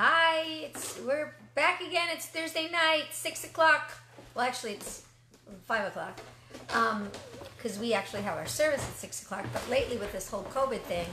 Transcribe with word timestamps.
Hi, 0.00 0.44
it's 0.62 0.96
we're 1.00 1.34
back 1.56 1.80
again. 1.80 2.06
It's 2.12 2.24
Thursday 2.24 2.70
night, 2.70 3.06
six 3.10 3.42
o'clock. 3.42 3.90
Well, 4.32 4.46
actually, 4.46 4.74
it's 4.74 5.02
five 5.66 5.88
o'clock. 5.88 6.20
Um, 6.72 7.08
because 7.56 7.80
we 7.80 7.94
actually 7.94 8.22
have 8.22 8.36
our 8.36 8.46
service 8.46 8.80
at 8.80 8.94
six 8.94 9.24
o'clock. 9.24 9.44
But 9.52 9.68
lately, 9.68 9.96
with 9.96 10.12
this 10.12 10.30
whole 10.30 10.44
COVID 10.54 10.82
thing, 10.82 11.08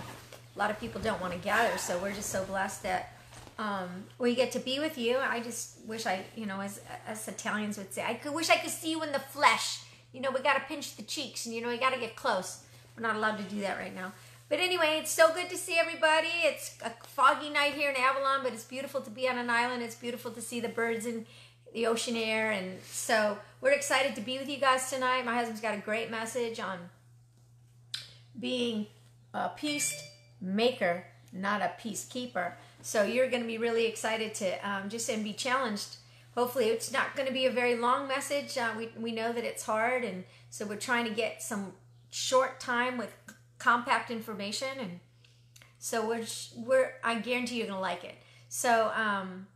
a 0.55 0.59
lot 0.59 0.69
of 0.69 0.79
people 0.79 1.01
don't 1.01 1.19
want 1.19 1.33
to 1.33 1.39
gather. 1.39 1.75
So 1.79 1.97
we're 1.97 2.13
just 2.13 2.29
so 2.29 2.45
blessed 2.45 2.83
that 2.83 3.13
um, 3.57 3.89
we 4.19 4.35
get 4.35 4.51
to 4.51 4.59
be 4.59 4.77
with 4.77 4.99
you. 4.99 5.17
I 5.17 5.39
just 5.39 5.83
wish 5.87 6.05
I, 6.05 6.23
you 6.35 6.45
know, 6.45 6.61
as 6.61 6.79
as 7.07 7.27
Italians 7.27 7.79
would 7.79 7.91
say, 7.91 8.05
I 8.05 8.13
could 8.13 8.35
wish 8.35 8.51
I 8.51 8.57
could 8.57 8.69
see 8.69 8.91
you 8.91 9.01
in 9.01 9.11
the 9.11 9.19
flesh. 9.19 9.79
You 10.13 10.21
know, 10.21 10.29
we 10.29 10.41
got 10.41 10.57
to 10.57 10.61
pinch 10.67 10.95
the 10.95 11.01
cheeks, 11.01 11.47
and 11.47 11.55
you 11.55 11.61
know, 11.61 11.69
we 11.69 11.79
got 11.79 11.95
to 11.95 11.99
get 11.99 12.15
close. 12.15 12.61
We're 12.95 13.01
not 13.01 13.15
allowed 13.15 13.37
to 13.37 13.43
do 13.45 13.61
that 13.61 13.79
right 13.79 13.95
now. 13.95 14.13
But 14.47 14.59
anyway, 14.59 14.97
it's 14.99 15.11
so 15.11 15.33
good 15.33 15.49
to 15.49 15.57
see 15.57 15.77
everybody. 15.77 16.29
It's 16.43 16.77
a 16.83 16.91
foggy 17.07 17.49
night 17.49 17.73
here 17.73 17.89
in 17.89 17.95
Avalon, 17.95 18.41
but 18.43 18.53
it's 18.53 18.63
beautiful 18.63 19.01
to 19.01 19.09
be 19.09 19.27
on 19.27 19.37
an 19.37 19.49
island. 19.49 19.81
It's 19.81 19.95
beautiful 19.95 20.31
to 20.31 20.41
see 20.41 20.59
the 20.59 20.69
birds 20.69 21.05
and 21.05 21.25
the 21.73 21.87
ocean 21.87 22.15
air. 22.15 22.51
And 22.51 22.79
so 22.83 23.39
we're 23.59 23.71
excited 23.71 24.15
to 24.15 24.21
be 24.21 24.37
with 24.37 24.47
you 24.47 24.57
guys 24.57 24.89
tonight. 24.89 25.25
My 25.25 25.33
husband's 25.33 25.61
got 25.61 25.73
a 25.73 25.79
great 25.79 26.11
message 26.11 26.59
on 26.59 26.77
being 28.39 28.85
a 29.33 29.49
peacemaker, 29.49 31.05
not 31.33 31.61
a 31.61 31.71
peacekeeper. 31.81 32.53
So 32.81 33.01
you're 33.01 33.29
going 33.29 33.41
to 33.41 33.47
be 33.47 33.57
really 33.57 33.87
excited 33.87 34.35
to 34.35 34.69
um, 34.69 34.89
just 34.89 35.09
and 35.09 35.23
be 35.23 35.33
challenged. 35.33 35.97
Hopefully, 36.35 36.65
it's 36.65 36.91
not 36.91 37.15
going 37.15 37.27
to 37.27 37.33
be 37.33 37.45
a 37.45 37.51
very 37.51 37.75
long 37.75 38.07
message. 38.07 38.57
Uh, 38.57 38.69
we, 38.77 38.89
we 38.99 39.11
know 39.11 39.33
that 39.33 39.43
it's 39.43 39.63
hard, 39.63 40.03
and 40.03 40.25
so 40.49 40.65
we're 40.65 40.75
trying 40.75 41.05
to 41.05 41.11
get 41.11 41.41
some 41.41 41.73
short 42.11 42.59
time 42.59 42.97
with 42.97 43.15
compact 43.65 44.11
information 44.11 44.73
and 44.79 44.99
so 45.79 46.07
we're 46.07 46.25
we're 46.55 46.93
I 47.03 47.15
guarantee 47.15 47.57
you're 47.57 47.67
gonna 47.67 47.79
like 47.79 48.03
it. 48.03 48.15
So 48.47 48.91
um, 48.95 49.47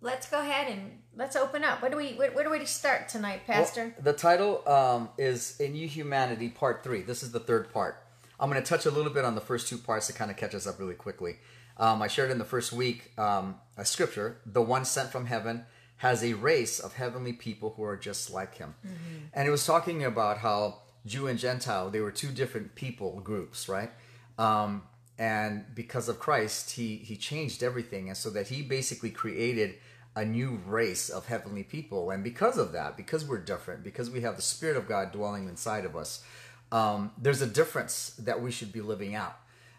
let's 0.00 0.28
go 0.28 0.40
ahead 0.40 0.70
and 0.70 0.98
let's 1.16 1.36
open 1.36 1.64
up. 1.64 1.82
What 1.82 1.92
do 1.92 1.98
we 1.98 2.12
where, 2.14 2.30
where 2.32 2.44
do 2.44 2.50
we 2.50 2.64
start 2.64 3.08
tonight, 3.08 3.42
Pastor? 3.46 3.94
Well, 3.96 4.12
the 4.12 4.18
title 4.18 4.66
um, 4.66 5.10
is 5.18 5.60
"A 5.60 5.68
New 5.68 5.86
Humanity" 5.86 6.48
Part 6.48 6.82
Three. 6.82 7.02
This 7.02 7.22
is 7.22 7.32
the 7.32 7.40
third 7.40 7.72
part. 7.72 8.02
I'm 8.38 8.50
going 8.50 8.62
to 8.62 8.66
touch 8.66 8.86
a 8.86 8.90
little 8.90 9.12
bit 9.12 9.26
on 9.26 9.34
the 9.34 9.40
first 9.40 9.68
two 9.68 9.76
parts 9.76 10.06
to 10.06 10.14
kind 10.14 10.30
of 10.30 10.38
catch 10.38 10.54
us 10.54 10.66
up 10.66 10.78
really 10.78 10.94
quickly. 10.94 11.36
Um, 11.76 12.00
I 12.00 12.08
shared 12.08 12.30
in 12.30 12.38
the 12.38 12.44
first 12.44 12.72
week 12.72 13.12
um, 13.18 13.56
a 13.76 13.84
scripture: 13.84 14.38
"The 14.46 14.62
one 14.62 14.84
sent 14.84 15.10
from 15.10 15.26
heaven." 15.26 15.66
Has 15.98 16.24
a 16.24 16.32
race 16.32 16.80
of 16.80 16.94
heavenly 16.94 17.34
people 17.34 17.74
who 17.76 17.82
are 17.84 17.94
just 17.94 18.30
like 18.30 18.54
him. 18.54 18.74
Mm-hmm. 18.86 19.16
And 19.34 19.46
it 19.46 19.50
was 19.50 19.66
talking 19.66 20.02
about 20.02 20.38
how 20.38 20.78
Jew 21.06 21.26
and 21.26 21.38
Gentile, 21.38 21.90
they 21.90 22.00
were 22.00 22.10
two 22.10 22.30
different 22.30 22.74
people 22.74 23.20
groups, 23.20 23.68
right? 23.68 23.90
Um, 24.38 24.82
and 25.18 25.66
because 25.74 26.08
of 26.08 26.18
Christ, 26.18 26.72
he 26.72 26.96
he 26.96 27.16
changed 27.16 27.62
everything, 27.62 28.08
and 28.08 28.16
so 28.16 28.30
that 28.30 28.48
he 28.48 28.62
basically 28.62 29.10
created 29.10 29.74
a 30.16 30.24
new 30.24 30.60
race 30.66 31.08
of 31.08 31.26
heavenly 31.26 31.62
people. 31.62 32.10
And 32.10 32.24
because 32.24 32.58
of 32.58 32.72
that, 32.72 32.96
because 32.96 33.24
we're 33.24 33.38
different, 33.38 33.84
because 33.84 34.10
we 34.10 34.22
have 34.22 34.36
the 34.36 34.42
Spirit 34.42 34.76
of 34.76 34.88
God 34.88 35.12
dwelling 35.12 35.48
inside 35.48 35.84
of 35.84 35.94
us, 35.94 36.24
um, 36.72 37.12
there's 37.16 37.42
a 37.42 37.46
difference 37.46 38.10
that 38.18 38.42
we 38.42 38.50
should 38.50 38.72
be 38.72 38.80
living 38.80 39.14
out. 39.14 39.36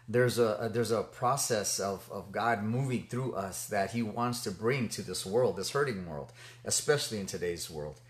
There's 0.08 0.38
a, 0.38 0.56
a, 0.60 0.68
there's 0.68 0.90
a 0.90 1.02
process 1.02 1.78
of, 1.78 2.08
of 2.10 2.32
God 2.32 2.62
moving 2.62 3.06
through 3.08 3.34
us 3.34 3.66
that 3.68 3.92
He 3.92 4.02
wants 4.02 4.42
to 4.44 4.50
bring 4.50 4.88
to 4.90 5.02
this 5.02 5.24
world, 5.24 5.56
this 5.56 5.70
hurting 5.70 6.06
world, 6.06 6.32
especially 6.64 7.18
in 7.18 7.26
today's 7.26 7.70
world. 7.70 8.00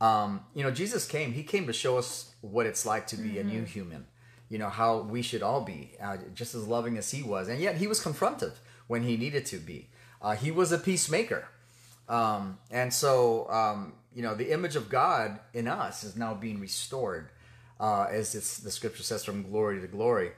Um, 0.00 0.40
you 0.54 0.62
know, 0.62 0.70
Jesus 0.70 1.06
came. 1.06 1.32
He 1.32 1.42
came 1.42 1.66
to 1.66 1.72
show 1.72 1.98
us 1.98 2.34
what 2.40 2.66
it's 2.66 2.86
like 2.86 3.06
to 3.08 3.16
be 3.16 3.30
mm-hmm. 3.30 3.38
a 3.38 3.44
new 3.44 3.62
mm-hmm. 3.62 3.64
human. 3.66 4.06
You 4.48 4.58
know 4.58 4.68
how 4.68 4.98
we 5.02 5.22
should 5.22 5.42
all 5.42 5.60
be, 5.60 5.92
uh, 6.02 6.16
just 6.34 6.54
as 6.54 6.66
loving 6.66 6.98
as 6.98 7.10
he 7.10 7.22
was, 7.22 7.48
and 7.48 7.60
yet 7.60 7.76
he 7.76 7.86
was 7.86 8.00
confronted 8.00 8.52
when 8.88 9.02
he 9.02 9.16
needed 9.16 9.46
to 9.46 9.58
be. 9.58 9.88
Uh, 10.20 10.34
he 10.34 10.50
was 10.50 10.72
a 10.72 10.78
peacemaker, 10.78 11.46
um, 12.08 12.58
and 12.70 12.92
so 12.92 13.48
um, 13.48 13.92
you 14.14 14.22
know 14.22 14.34
the 14.34 14.50
image 14.50 14.74
of 14.74 14.88
God 14.88 15.38
in 15.54 15.68
us 15.68 16.02
is 16.02 16.16
now 16.16 16.34
being 16.34 16.58
restored, 16.58 17.28
uh, 17.78 18.06
as 18.10 18.32
the 18.32 18.70
scripture 18.70 19.04
says, 19.04 19.24
from 19.24 19.48
glory 19.48 19.80
to 19.80 19.86
glory. 19.86 20.32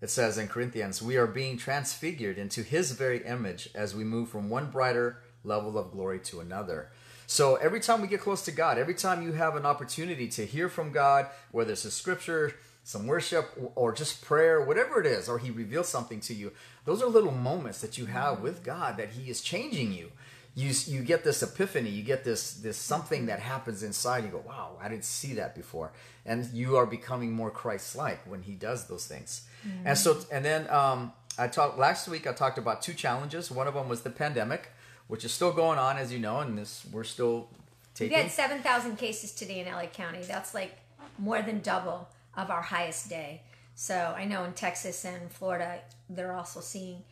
It 0.00 0.10
says 0.10 0.38
in 0.38 0.46
Corinthians, 0.46 1.02
we 1.02 1.16
are 1.16 1.26
being 1.26 1.56
transfigured 1.56 2.38
into 2.38 2.62
His 2.62 2.92
very 2.92 3.26
image 3.26 3.68
as 3.74 3.96
we 3.96 4.04
move 4.04 4.28
from 4.28 4.48
one 4.48 4.70
brighter 4.70 5.18
level 5.44 5.76
of 5.76 5.90
glory 5.90 6.20
to 6.20 6.40
another. 6.40 6.90
So 7.30 7.56
every 7.56 7.80
time 7.80 8.00
we 8.00 8.08
get 8.08 8.22
close 8.22 8.42
to 8.46 8.50
God, 8.50 8.78
every 8.78 8.94
time 8.94 9.20
you 9.20 9.32
have 9.32 9.54
an 9.54 9.66
opportunity 9.66 10.28
to 10.28 10.46
hear 10.46 10.70
from 10.70 10.92
God, 10.92 11.26
whether 11.52 11.72
it's 11.72 11.84
a 11.84 11.90
scripture, 11.90 12.54
some 12.84 13.06
worship, 13.06 13.50
or 13.74 13.92
just 13.92 14.24
prayer, 14.24 14.62
whatever 14.62 14.98
it 14.98 15.04
is, 15.04 15.28
or 15.28 15.38
He 15.38 15.50
reveals 15.50 15.90
something 15.90 16.20
to 16.20 16.32
you, 16.32 16.52
those 16.86 17.02
are 17.02 17.06
little 17.06 17.30
moments 17.30 17.82
that 17.82 17.98
you 17.98 18.06
have 18.06 18.40
with 18.40 18.64
God 18.64 18.96
that 18.96 19.10
He 19.10 19.28
is 19.28 19.42
changing 19.42 19.92
you. 19.92 20.10
You, 20.54 20.72
you 20.86 21.02
get 21.02 21.22
this 21.22 21.42
epiphany, 21.42 21.90
you 21.90 22.02
get 22.02 22.24
this 22.24 22.54
this 22.54 22.78
something 22.78 23.26
that 23.26 23.40
happens 23.40 23.82
inside. 23.82 24.24
You 24.24 24.30
go, 24.30 24.42
wow, 24.46 24.78
I 24.80 24.88
didn't 24.88 25.04
see 25.04 25.34
that 25.34 25.54
before, 25.54 25.92
and 26.24 26.46
you 26.54 26.76
are 26.78 26.86
becoming 26.86 27.32
more 27.32 27.50
Christ-like 27.50 28.20
when 28.26 28.40
He 28.40 28.54
does 28.54 28.88
those 28.88 29.06
things. 29.06 29.46
Mm-hmm. 29.68 29.86
And 29.86 29.98
so, 29.98 30.18
and 30.32 30.42
then 30.42 30.68
um, 30.70 31.12
I 31.38 31.48
talked 31.48 31.78
last 31.78 32.08
week. 32.08 32.26
I 32.26 32.32
talked 32.32 32.56
about 32.56 32.80
two 32.80 32.94
challenges. 32.94 33.50
One 33.50 33.68
of 33.68 33.74
them 33.74 33.90
was 33.90 34.00
the 34.00 34.10
pandemic 34.10 34.70
which 35.08 35.24
is 35.24 35.32
still 35.32 35.52
going 35.52 35.78
on, 35.78 35.96
as 35.96 36.12
you 36.12 36.18
know, 36.18 36.40
and 36.40 36.56
this 36.56 36.86
we're 36.92 37.04
still 37.04 37.48
taking. 37.94 38.16
We 38.16 38.22
had 38.22 38.30
seven 38.30 38.60
thousand 38.60 38.96
cases 38.96 39.32
today 39.32 39.60
in 39.60 39.66
LA 39.66 39.86
County. 39.86 40.22
That's 40.22 40.54
like 40.54 40.78
more 41.18 41.42
than 41.42 41.60
double 41.60 42.08
of 42.36 42.50
our 42.50 42.62
highest 42.62 43.08
day. 43.08 43.42
So 43.74 44.14
I 44.16 44.24
know 44.24 44.44
in 44.44 44.52
Texas 44.52 45.04
and 45.04 45.30
Florida, 45.30 45.80
they're 46.08 46.32
also 46.32 46.60
seeing 46.60 47.02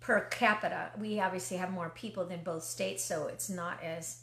per 0.00 0.20
capita. 0.20 0.90
We 0.98 1.20
obviously 1.20 1.56
have 1.58 1.70
more 1.70 1.90
people 1.90 2.24
than 2.24 2.42
both 2.42 2.64
states, 2.64 3.04
so 3.04 3.26
it's 3.26 3.48
not 3.48 3.82
as 3.82 4.22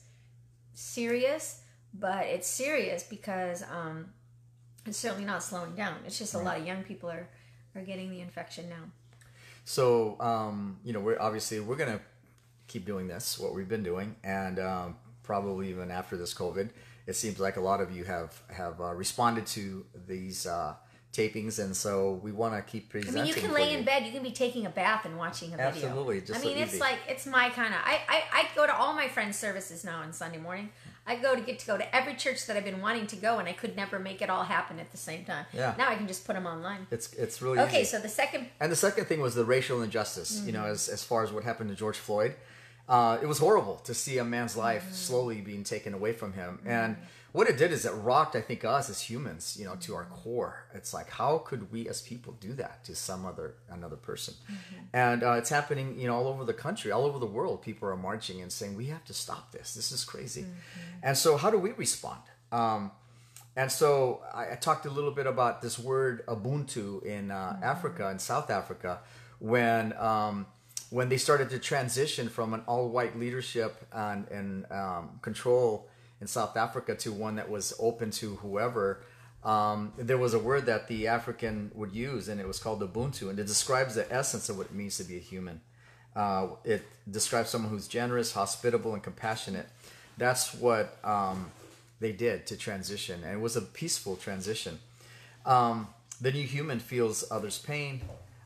serious, 0.74 1.62
but 1.94 2.26
it's 2.26 2.48
serious 2.48 3.04
because 3.04 3.64
um, 3.64 4.14
it's 4.86 4.98
certainly 4.98 5.26
not 5.26 5.44
slowing 5.44 5.76
down. 5.76 5.96
It's 6.06 6.18
just 6.18 6.34
a 6.34 6.38
right. 6.38 6.46
lot 6.46 6.58
of 6.60 6.66
young 6.66 6.84
people 6.84 7.10
are 7.10 7.28
are 7.76 7.82
getting 7.82 8.10
the 8.10 8.22
infection 8.22 8.70
now. 8.70 8.92
So 9.66 10.18
um, 10.20 10.80
you 10.84 10.94
know, 10.94 11.00
we're 11.00 11.20
obviously 11.20 11.60
we're 11.60 11.76
gonna 11.76 12.02
keep 12.70 12.86
doing 12.86 13.08
this, 13.08 13.38
what 13.38 13.54
we've 13.54 13.68
been 13.68 13.84
doing, 13.84 14.16
and 14.24 14.60
um, 14.60 14.96
probably 15.24 15.70
even 15.70 15.92
after 15.92 16.16
this 16.16 16.34
COVID, 16.34 16.70
it 17.08 17.16
seems 17.16 17.40
like 17.40 17.58
a 17.58 17.62
lot 17.62 17.82
of 17.82 17.92
you 17.92 18.06
have 18.06 18.42
have 18.50 18.80
uh, 18.80 18.94
responded 18.94 19.46
to 19.48 19.86
these 20.08 20.46
uh, 20.46 20.76
tapings, 21.12 21.60
and 21.60 21.76
so 21.76 22.20
we 22.24 22.32
want 22.32 22.54
to 22.56 22.62
keep 22.62 22.90
presenting. 22.90 23.22
I 23.22 23.26
mean, 23.26 23.36
you 23.36 23.42
can 23.42 23.52
lay 23.52 23.74
in 23.74 23.84
bed, 23.84 24.06
you 24.06 24.12
can 24.12 24.24
be 24.24 24.32
taking 24.32 24.66
a 24.66 24.70
bath 24.70 25.06
and 25.06 25.18
watching 25.18 25.54
a 25.54 25.58
video. 25.58 25.88
Absolutely, 25.88 26.22
just 26.22 26.40
I 26.40 26.46
mean, 26.46 26.58
so 26.58 26.64
it's 26.64 26.80
like 26.80 27.00
it's 27.08 27.26
my 27.26 27.50
kind 27.50 27.74
of. 27.74 27.80
I, 27.84 28.00
I 28.08 28.24
I 28.32 28.48
go 28.56 28.66
to 28.66 28.76
all 28.76 28.94
my 28.94 29.08
friends' 29.08 29.38
services 29.38 29.84
now 29.84 30.02
on 30.02 30.14
Sunday 30.14 30.38
morning. 30.38 30.70
I 31.08 31.16
go 31.16 31.34
to 31.36 31.42
get 31.42 31.58
to 31.60 31.66
go 31.66 31.76
to 31.76 31.96
every 31.96 32.14
church 32.14 32.46
that 32.46 32.56
I've 32.56 32.64
been 32.64 32.82
wanting 32.82 33.08
to 33.08 33.16
go, 33.16 33.40
and 33.40 33.48
I 33.48 33.54
could 33.54 33.76
never 33.76 33.98
make 33.98 34.22
it 34.22 34.30
all 34.30 34.44
happen 34.44 34.80
at 34.80 34.92
the 34.92 34.98
same 34.98 35.26
time. 35.26 35.46
Yeah. 35.52 35.74
Now 35.76 35.90
I 35.90 35.96
can 35.96 36.08
just 36.08 36.24
put 36.28 36.34
them 36.34 36.46
online. 36.46 36.86
It's 36.92 37.12
it's 37.14 37.42
really 37.42 37.58
okay. 37.60 37.82
Easy. 37.82 37.90
So 37.90 38.00
the 38.00 38.10
second 38.10 38.48
and 38.60 38.72
the 38.72 38.76
second 38.76 39.06
thing 39.06 39.20
was 39.20 39.34
the 39.34 39.46
racial 39.46 39.82
injustice. 39.82 40.38
Mm-hmm. 40.38 40.48
You 40.48 40.54
know, 40.54 40.66
as 40.66 40.88
as 40.88 41.04
far 41.04 41.24
as 41.24 41.32
what 41.32 41.44
happened 41.44 41.72
to 41.72 41.76
George 41.76 41.98
Floyd 41.98 42.36
uh, 42.90 43.20
it 43.22 43.28
was 43.28 43.38
horrible 43.38 43.76
to 43.84 43.94
see 43.94 44.18
a 44.18 44.26
man's 44.26 44.58
life 44.58 44.84
mm-hmm. 44.84 44.94
slowly 44.94 45.42
being 45.42 45.64
taken 45.64 45.94
away 45.94 46.12
from 46.12 46.34
him. 46.34 46.58
Mm-hmm. 46.58 46.70
And 46.70 46.98
what 47.32 47.48
it 47.48 47.56
did 47.58 47.72
is 47.72 47.86
it 47.86 47.92
rocked, 47.92 48.36
I 48.36 48.42
think, 48.42 48.66
us 48.66 48.90
as 48.90 49.00
humans, 49.00 49.56
you 49.60 49.66
know, 49.66 49.76
to 49.82 49.94
our 49.94 50.06
core. 50.06 50.66
It's 50.74 50.92
like, 50.92 51.12
how 51.12 51.38
could 51.38 51.72
we 51.72 51.88
as 51.88 52.02
people 52.02 52.34
do 52.40 52.54
that 52.54 52.84
to 52.86 52.96
some 52.96 53.28
other 53.28 53.54
another 53.70 53.96
person? 53.96 54.34
Mm-hmm. 54.46 54.84
And 54.94 55.24
uh, 55.24 55.34
it's 55.34 55.52
happening, 55.52 56.00
you 56.00 56.08
know, 56.08 56.16
all 56.16 56.28
over 56.28 56.44
the 56.44 56.54
country, 56.54 56.92
all 56.92 57.06
over 57.06 57.20
the 57.20 57.28
world. 57.28 57.62
People 57.62 57.88
are 57.90 57.96
marching 57.96 58.42
and 58.42 58.52
saying, 58.52 58.76
we 58.76 58.88
have 58.88 59.06
to 59.06 59.14
stop 59.14 59.52
this. 59.52 59.76
This 59.76 59.92
is 59.92 60.04
crazy. 60.04 60.42
Mm-hmm. 60.42 61.00
And 61.04 61.16
so, 61.16 61.38
how 61.38 61.52
do 61.52 61.60
we 61.60 61.72
respond? 61.74 62.22
Um, 62.52 62.92
and 63.56 63.72
so, 63.72 64.24
I, 64.34 64.54
I, 64.54 64.56
talked 64.56 64.88
a 64.88 64.90
little 64.90 65.12
bit 65.12 65.28
about 65.28 65.62
this 65.62 65.78
word 65.78 66.26
Ubuntu 66.26 67.04
in 67.04 67.30
uh, 67.30 67.36
mm-hmm. 67.36 67.64
Africa, 67.64 68.10
in 68.10 68.18
South 68.18 68.50
Africa, 68.50 69.02
when. 69.38 69.94
Um, 69.94 70.48
when 70.90 71.10
they 71.10 71.18
started 71.18 71.50
to 71.52 71.60
transition 71.60 72.30
from 72.30 72.54
an 72.54 72.62
all-white 72.68 73.18
leadership 73.18 73.86
and, 73.92 74.28
and 74.30 74.66
um, 74.72 75.20
control 75.22 75.88
in 76.20 76.28
South 76.28 76.58
Africa 76.58 76.96
to 76.96 77.12
one 77.12 77.36
that 77.36 77.50
was 77.50 77.74
open 77.80 78.12
to 78.12 78.36
whoever, 78.38 79.04
um, 79.44 79.94
there 79.98 80.18
was 80.18 80.34
a 80.34 80.40
word 80.40 80.66
that 80.66 80.88
the 80.88 81.08
African 81.08 81.72
would 81.74 81.94
use, 81.94 82.28
and 82.28 82.42
it 82.42 82.48
was 82.48 82.60
called 82.60 82.82
Ubuntu, 82.82 83.30
and 83.30 83.40
it 83.40 83.48
describes 83.48 83.96
the 83.96 84.12
essence 84.12 84.50
of 84.50 84.58
what 84.58 84.68
it 84.68 84.74
means 84.74 84.98
to 84.98 85.04
be 85.04 85.16
a 85.16 85.22
human. 85.22 85.62
Uh, 86.16 86.48
it 86.66 86.84
describes 87.10 87.50
someone 87.50 87.72
who's 87.72 87.88
generous, 87.88 88.34
hospitable, 88.34 88.94
and 88.94 89.04
compassionate. 89.04 89.68
That's 90.18 90.54
what 90.54 90.98
um, 91.04 91.52
they 92.00 92.12
did 92.12 92.48
to 92.48 92.58
transition, 92.58 93.24
and 93.24 93.34
it 93.34 93.40
was 93.40 93.56
a 93.56 93.62
peaceful 93.62 94.18
transition. 94.18 94.80
Um, 95.46 95.88
the 96.20 96.32
new 96.32 96.46
human 96.46 96.80
feels 96.80 97.24
others' 97.32 97.60
pain, 97.60 98.02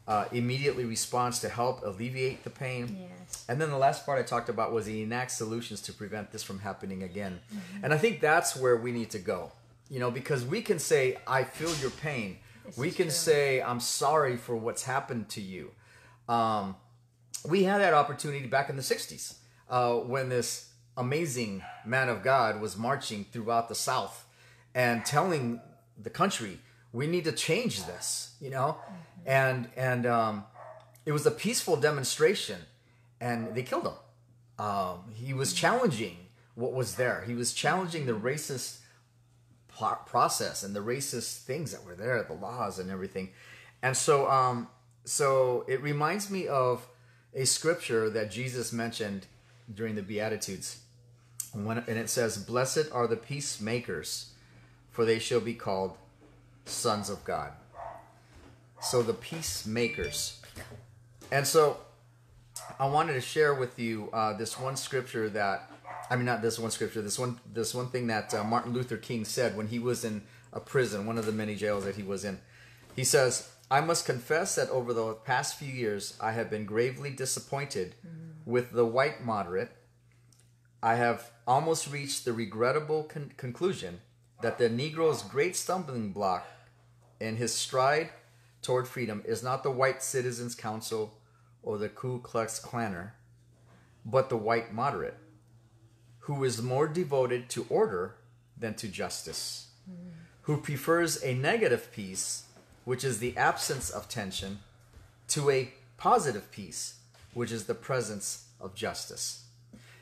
uh, 0.07 0.25
immediately 0.31 0.85
responds 0.85 1.39
to 1.39 1.49
help 1.49 1.83
alleviate 1.83 2.43
the 2.43 2.49
pain. 2.49 2.97
Yes. 2.99 3.45
And 3.47 3.59
then 3.59 3.69
the 3.69 3.77
last 3.77 4.05
part 4.05 4.19
I 4.19 4.23
talked 4.23 4.49
about 4.49 4.71
was 4.71 4.85
he 4.85 5.03
enacts 5.03 5.37
solutions 5.37 5.81
to 5.81 5.93
prevent 5.93 6.31
this 6.31 6.43
from 6.43 6.59
happening 6.59 7.03
again. 7.03 7.39
Mm-hmm. 7.53 7.85
And 7.85 7.93
I 7.93 7.97
think 7.97 8.19
that's 8.19 8.55
where 8.55 8.77
we 8.77 8.91
need 8.91 9.11
to 9.11 9.19
go. 9.19 9.51
You 9.89 9.99
know, 9.99 10.11
because 10.11 10.43
we 10.43 10.61
can 10.61 10.79
say, 10.79 11.17
I 11.27 11.43
feel 11.43 11.73
your 11.75 11.91
pain. 11.91 12.37
This 12.65 12.77
we 12.77 12.91
can 12.91 13.05
true. 13.05 13.11
say, 13.11 13.61
I'm 13.61 13.79
sorry 13.79 14.37
for 14.37 14.55
what's 14.55 14.83
happened 14.83 15.29
to 15.29 15.41
you. 15.41 15.71
Um, 16.27 16.75
we 17.47 17.63
had 17.63 17.81
that 17.81 17.93
opportunity 17.93 18.47
back 18.47 18.69
in 18.69 18.75
the 18.75 18.81
60s 18.81 19.35
uh, 19.69 19.95
when 19.95 20.29
this 20.29 20.69
amazing 20.95 21.63
man 21.85 22.09
of 22.09 22.23
God 22.23 22.61
was 22.61 22.77
marching 22.77 23.25
throughout 23.31 23.67
the 23.67 23.75
South 23.75 24.25
and 24.73 25.05
telling 25.05 25.59
the 26.01 26.09
country, 26.09 26.59
we 26.91 27.07
need 27.07 27.23
to 27.25 27.31
change 27.31 27.85
this, 27.85 28.35
you 28.39 28.49
know? 28.49 28.77
And, 29.25 29.69
and 29.75 30.05
um, 30.05 30.45
it 31.05 31.11
was 31.11 31.25
a 31.25 31.31
peaceful 31.31 31.77
demonstration, 31.77 32.59
and 33.19 33.55
they 33.55 33.63
killed 33.63 33.85
him. 33.85 34.65
Um, 34.65 35.11
he 35.13 35.33
was 35.33 35.53
challenging 35.53 36.17
what 36.55 36.73
was 36.73 36.95
there, 36.95 37.23
he 37.25 37.33
was 37.33 37.51
challenging 37.53 38.05
the 38.05 38.13
racist 38.13 38.77
process 40.05 40.63
and 40.63 40.75
the 40.75 40.79
racist 40.79 41.39
things 41.39 41.71
that 41.71 41.83
were 41.83 41.95
there, 41.95 42.21
the 42.23 42.33
laws 42.33 42.77
and 42.77 42.91
everything. 42.91 43.29
And 43.81 43.97
so, 43.97 44.29
um, 44.29 44.67
so 45.03 45.65
it 45.67 45.81
reminds 45.81 46.29
me 46.29 46.47
of 46.47 46.87
a 47.33 47.45
scripture 47.45 48.09
that 48.11 48.31
Jesus 48.31 48.71
mentioned 48.71 49.25
during 49.73 49.95
the 49.95 50.03
Beatitudes. 50.03 50.79
When, 51.53 51.79
and 51.79 51.97
it 51.97 52.09
says, 52.09 52.37
Blessed 52.37 52.91
are 52.91 53.07
the 53.07 53.15
peacemakers, 53.15 54.31
for 54.91 55.05
they 55.05 55.19
shall 55.19 55.39
be 55.39 55.53
called 55.53 55.97
sons 56.65 57.09
of 57.09 57.23
God. 57.23 57.53
So 58.83 59.01
the 59.01 59.13
peacemakers. 59.13 60.41
And 61.31 61.47
so 61.47 61.77
I 62.79 62.85
wanted 62.87 63.13
to 63.13 63.21
share 63.21 63.53
with 63.53 63.79
you 63.79 64.09
uh, 64.13 64.33
this 64.33 64.59
one 64.59 64.75
scripture 64.75 65.29
that, 65.29 65.71
I 66.09 66.15
mean, 66.15 66.25
not 66.25 66.41
this 66.41 66.59
one 66.59 66.69
scripture, 66.69 67.01
this 67.01 67.17
one, 67.17 67.39
this 67.51 67.73
one 67.73 67.87
thing 67.87 68.07
that 68.07 68.33
uh, 68.33 68.43
Martin 68.43 68.73
Luther 68.73 68.97
King 68.97 69.25
said 69.25 69.57
when 69.57 69.67
he 69.67 69.79
was 69.79 70.03
in 70.03 70.23
a 70.51 70.59
prison, 70.59 71.05
one 71.05 71.17
of 71.17 71.25
the 71.25 71.31
many 71.31 71.55
jails 71.55 71.85
that 71.85 71.95
he 71.95 72.03
was 72.03 72.25
in. 72.25 72.39
He 72.95 73.03
says, 73.03 73.49
I 73.71 73.81
must 73.81 74.05
confess 74.05 74.55
that 74.55 74.69
over 74.69 74.93
the 74.93 75.13
past 75.13 75.57
few 75.57 75.71
years, 75.71 76.15
I 76.21 76.33
have 76.33 76.49
been 76.49 76.65
gravely 76.65 77.09
disappointed 77.09 77.95
with 78.45 78.71
the 78.71 78.85
white 78.85 79.23
moderate. 79.23 79.71
I 80.83 80.95
have 80.95 81.31
almost 81.47 81.91
reached 81.91 82.25
the 82.25 82.33
regrettable 82.33 83.03
con- 83.03 83.31
conclusion 83.37 84.01
that 84.41 84.57
the 84.57 84.69
Negro's 84.69 85.23
great 85.23 85.55
stumbling 85.55 86.11
block 86.11 86.45
in 87.19 87.37
his 87.37 87.53
stride 87.53 88.09
toward 88.63 88.87
freedom 88.87 89.21
is 89.25 89.43
not 89.43 89.61
the 89.61 89.69
white 89.69 90.01
citizens' 90.01 90.55
council 90.55 91.19
or 91.61 91.77
the 91.77 91.89
Ku 91.89 92.19
Klux 92.19 92.59
Klanner, 92.59 93.11
but 94.05 94.29
the 94.29 94.37
white 94.37 94.73
moderate, 94.73 95.17
who 96.19 96.43
is 96.43 96.61
more 96.61 96.87
devoted 96.87 97.49
to 97.49 97.65
order 97.69 98.15
than 98.57 98.73
to 98.75 98.87
justice, 98.87 99.67
who 100.43 100.57
prefers 100.57 101.21
a 101.23 101.33
negative 101.33 101.91
peace, 101.91 102.43
which 102.85 103.03
is 103.03 103.19
the 103.19 103.35
absence 103.37 103.89
of 103.89 104.09
tension, 104.09 104.59
to 105.27 105.49
a 105.49 105.73
positive 105.97 106.51
peace, 106.51 106.95
which 107.33 107.51
is 107.51 107.65
the 107.65 107.75
presence 107.75 108.47
of 108.59 108.75
justice. 108.75 109.45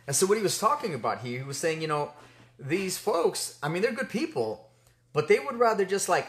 And 0.07 0.15
so, 0.15 0.25
what 0.25 0.37
he 0.37 0.43
was 0.43 0.57
talking 0.57 0.93
about 0.93 1.21
here, 1.21 1.39
he 1.39 1.45
was 1.45 1.57
saying, 1.57 1.81
you 1.81 1.87
know, 1.87 2.11
these 2.59 2.97
folks, 2.97 3.57
I 3.61 3.69
mean, 3.69 3.81
they're 3.81 3.91
good 3.91 4.09
people, 4.09 4.69
but 5.13 5.27
they 5.27 5.39
would 5.39 5.59
rather 5.59 5.85
just 5.85 6.09
like 6.09 6.27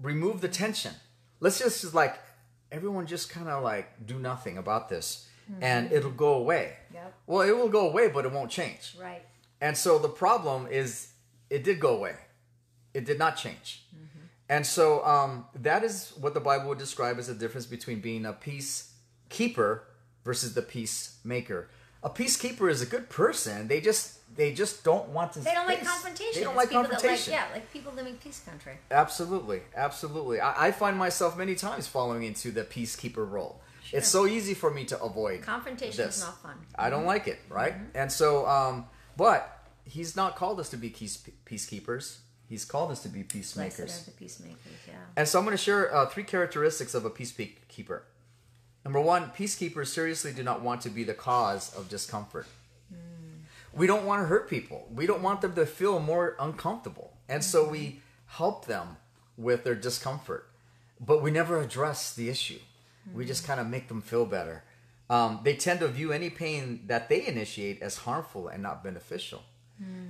remove 0.00 0.40
the 0.40 0.48
tension. 0.48 0.92
Let's 1.42 1.58
just, 1.58 1.82
just 1.82 1.92
like 1.92 2.18
everyone 2.70 3.06
just 3.06 3.28
kind 3.28 3.48
of 3.48 3.62
like 3.62 4.06
do 4.06 4.18
nothing 4.18 4.56
about 4.56 4.88
this 4.88 5.28
and 5.60 5.92
it'll 5.92 6.10
go 6.10 6.34
away. 6.34 6.76
Yep. 6.94 7.14
Well, 7.26 7.42
it 7.42 7.54
will 7.56 7.68
go 7.68 7.90
away, 7.90 8.08
but 8.08 8.24
it 8.24 8.32
won't 8.32 8.50
change. 8.50 8.94
Right. 8.98 9.22
And 9.60 9.76
so 9.76 9.98
the 9.98 10.08
problem 10.08 10.68
is 10.70 11.12
it 11.50 11.64
did 11.64 11.80
go 11.80 11.96
away. 11.96 12.14
It 12.94 13.04
did 13.04 13.18
not 13.18 13.36
change. 13.36 13.84
And 14.48 14.66
so 14.66 15.04
um, 15.04 15.46
that 15.54 15.82
is 15.82 16.12
what 16.20 16.34
the 16.34 16.40
Bible 16.40 16.68
would 16.68 16.78
describe 16.78 17.18
as 17.18 17.26
the 17.26 17.34
difference 17.34 17.66
between 17.66 18.00
being 18.00 18.26
a 18.26 18.34
peacekeeper 18.34 19.80
versus 20.24 20.52
the 20.52 20.62
peacemaker. 20.62 21.70
A 22.04 22.10
peacekeeper 22.10 22.70
is 22.70 22.82
a 22.82 22.86
good 22.86 23.08
person. 23.08 23.68
They 23.68 23.80
just 23.80 24.18
they 24.36 24.52
just 24.52 24.82
don't 24.82 25.10
want 25.10 25.34
to. 25.34 25.40
They 25.40 25.52
don't 25.52 25.66
like 25.66 25.78
face- 25.78 25.88
confrontation. 25.88 26.32
They 26.34 26.40
don't 26.44 26.50
It's 26.52 26.56
like 26.56 26.68
people 26.70 26.82
confrontation. 26.84 27.32
That 27.32 27.40
like, 27.40 27.48
yeah, 27.50 27.54
like 27.54 27.72
people 27.72 27.92
living 27.92 28.14
peace 28.16 28.40
country. 28.40 28.78
Absolutely, 28.90 29.60
absolutely. 29.76 30.40
I, 30.40 30.68
I 30.68 30.72
find 30.72 30.96
myself 30.96 31.36
many 31.36 31.54
times 31.54 31.86
falling 31.86 32.22
into 32.22 32.50
the 32.50 32.64
peacekeeper 32.64 33.28
role. 33.30 33.60
It's 33.92 34.08
so 34.08 34.26
easy 34.26 34.54
for 34.54 34.70
me 34.70 34.84
to 34.86 35.02
avoid 35.02 35.42
Confrontation 35.42 36.06
this. 36.06 36.16
is 36.18 36.22
not 36.22 36.40
fun. 36.42 36.54
I 36.76 36.88
don't 36.88 37.04
like 37.04 37.28
it, 37.28 37.38
right? 37.50 37.74
And 37.94 38.10
so, 38.10 38.46
um, 38.46 38.86
but 39.18 39.66
he's 39.84 40.16
not 40.16 40.34
called 40.36 40.60
us 40.60 40.70
to 40.70 40.78
be 40.78 40.88
peace, 40.88 41.22
peacekeepers. 41.44 42.18
He's 42.48 42.64
called 42.64 42.90
us 42.90 43.02
to 43.02 43.08
be 43.08 43.22
Blessed 43.22 43.32
peacemakers. 43.32 44.02
are 44.02 44.04
the 44.06 44.10
peacemakers. 44.16 44.58
Yeah. 44.88 44.94
And 45.16 45.28
so 45.28 45.38
I'm 45.38 45.44
going 45.44 45.56
to 45.56 45.62
share 45.62 45.94
uh, 45.94 46.06
three 46.06 46.24
characteristics 46.24 46.94
of 46.94 47.04
a 47.04 47.10
peacekeeper. 47.10 48.00
Number 48.84 49.00
one, 49.00 49.30
peacekeepers 49.30 49.86
seriously 49.88 50.32
do 50.32 50.42
not 50.42 50.62
want 50.62 50.80
to 50.82 50.90
be 50.90 51.04
the 51.04 51.14
cause 51.14 51.74
of 51.74 51.88
discomfort. 51.88 52.46
We 53.72 53.86
don't 53.86 54.04
want 54.04 54.22
to 54.22 54.26
hurt 54.26 54.50
people. 54.50 54.88
We 54.92 55.06
don't 55.06 55.22
want 55.22 55.40
them 55.40 55.54
to 55.54 55.64
feel 55.64 55.98
more 55.98 56.36
uncomfortable. 56.38 57.14
And 57.28 57.42
so 57.42 57.68
we 57.68 58.02
help 58.26 58.66
them 58.66 58.96
with 59.36 59.64
their 59.64 59.74
discomfort. 59.74 60.48
But 61.00 61.22
we 61.22 61.30
never 61.30 61.60
address 61.60 62.14
the 62.14 62.28
issue. 62.28 62.58
We 63.14 63.24
just 63.24 63.46
kind 63.46 63.60
of 63.60 63.66
make 63.66 63.88
them 63.88 64.02
feel 64.02 64.26
better. 64.26 64.64
Um, 65.10 65.40
they 65.42 65.54
tend 65.54 65.80
to 65.80 65.88
view 65.88 66.12
any 66.12 66.30
pain 66.30 66.84
that 66.86 67.08
they 67.08 67.26
initiate 67.26 67.82
as 67.82 67.98
harmful 67.98 68.48
and 68.48 68.62
not 68.62 68.84
beneficial. 68.84 69.42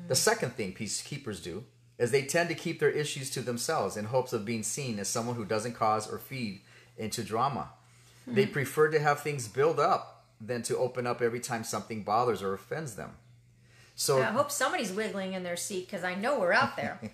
The 0.09 0.15
second 0.15 0.55
thing 0.55 0.75
peacekeepers 0.75 1.43
do 1.43 1.65
is 1.99 2.11
they 2.11 2.23
tend 2.23 2.49
to 2.51 2.55
keep 2.55 2.79
their 2.81 2.91
issues 2.91 3.31
to 3.31 3.41
themselves 3.41 3.97
in 3.97 4.07
hopes 4.07 4.33
of 4.33 4.45
being 4.45 4.63
seen 4.63 4.99
as 4.99 5.09
someone 5.09 5.37
who 5.37 5.45
doesn't 5.45 5.75
cause 5.75 6.11
or 6.11 6.19
feed 6.19 6.61
into 6.99 7.23
drama. 7.23 7.71
They 8.27 8.45
hmm. 8.45 8.53
prefer 8.53 8.89
to 8.91 9.01
have 9.01 9.21
things 9.21 9.49
build 9.49 9.81
up 9.81 10.25
than 10.41 10.63
to 10.63 10.77
open 10.77 11.07
up 11.07 11.23
every 11.23 11.41
time 11.41 11.65
something 11.65 12.03
bothers 12.03 12.43
or 12.43 12.55
offends 12.55 12.97
them. 12.97 13.13
So 13.95 14.21
I 14.21 14.27
hope 14.27 14.51
somebody's 14.51 14.93
wiggling 14.93 15.35
in 15.35 15.43
their 15.43 15.57
seat 15.57 15.87
because 15.87 16.05
I 16.05 16.15
know 16.15 16.41
we're 16.41 16.53
out 16.53 16.77
there. 16.77 17.01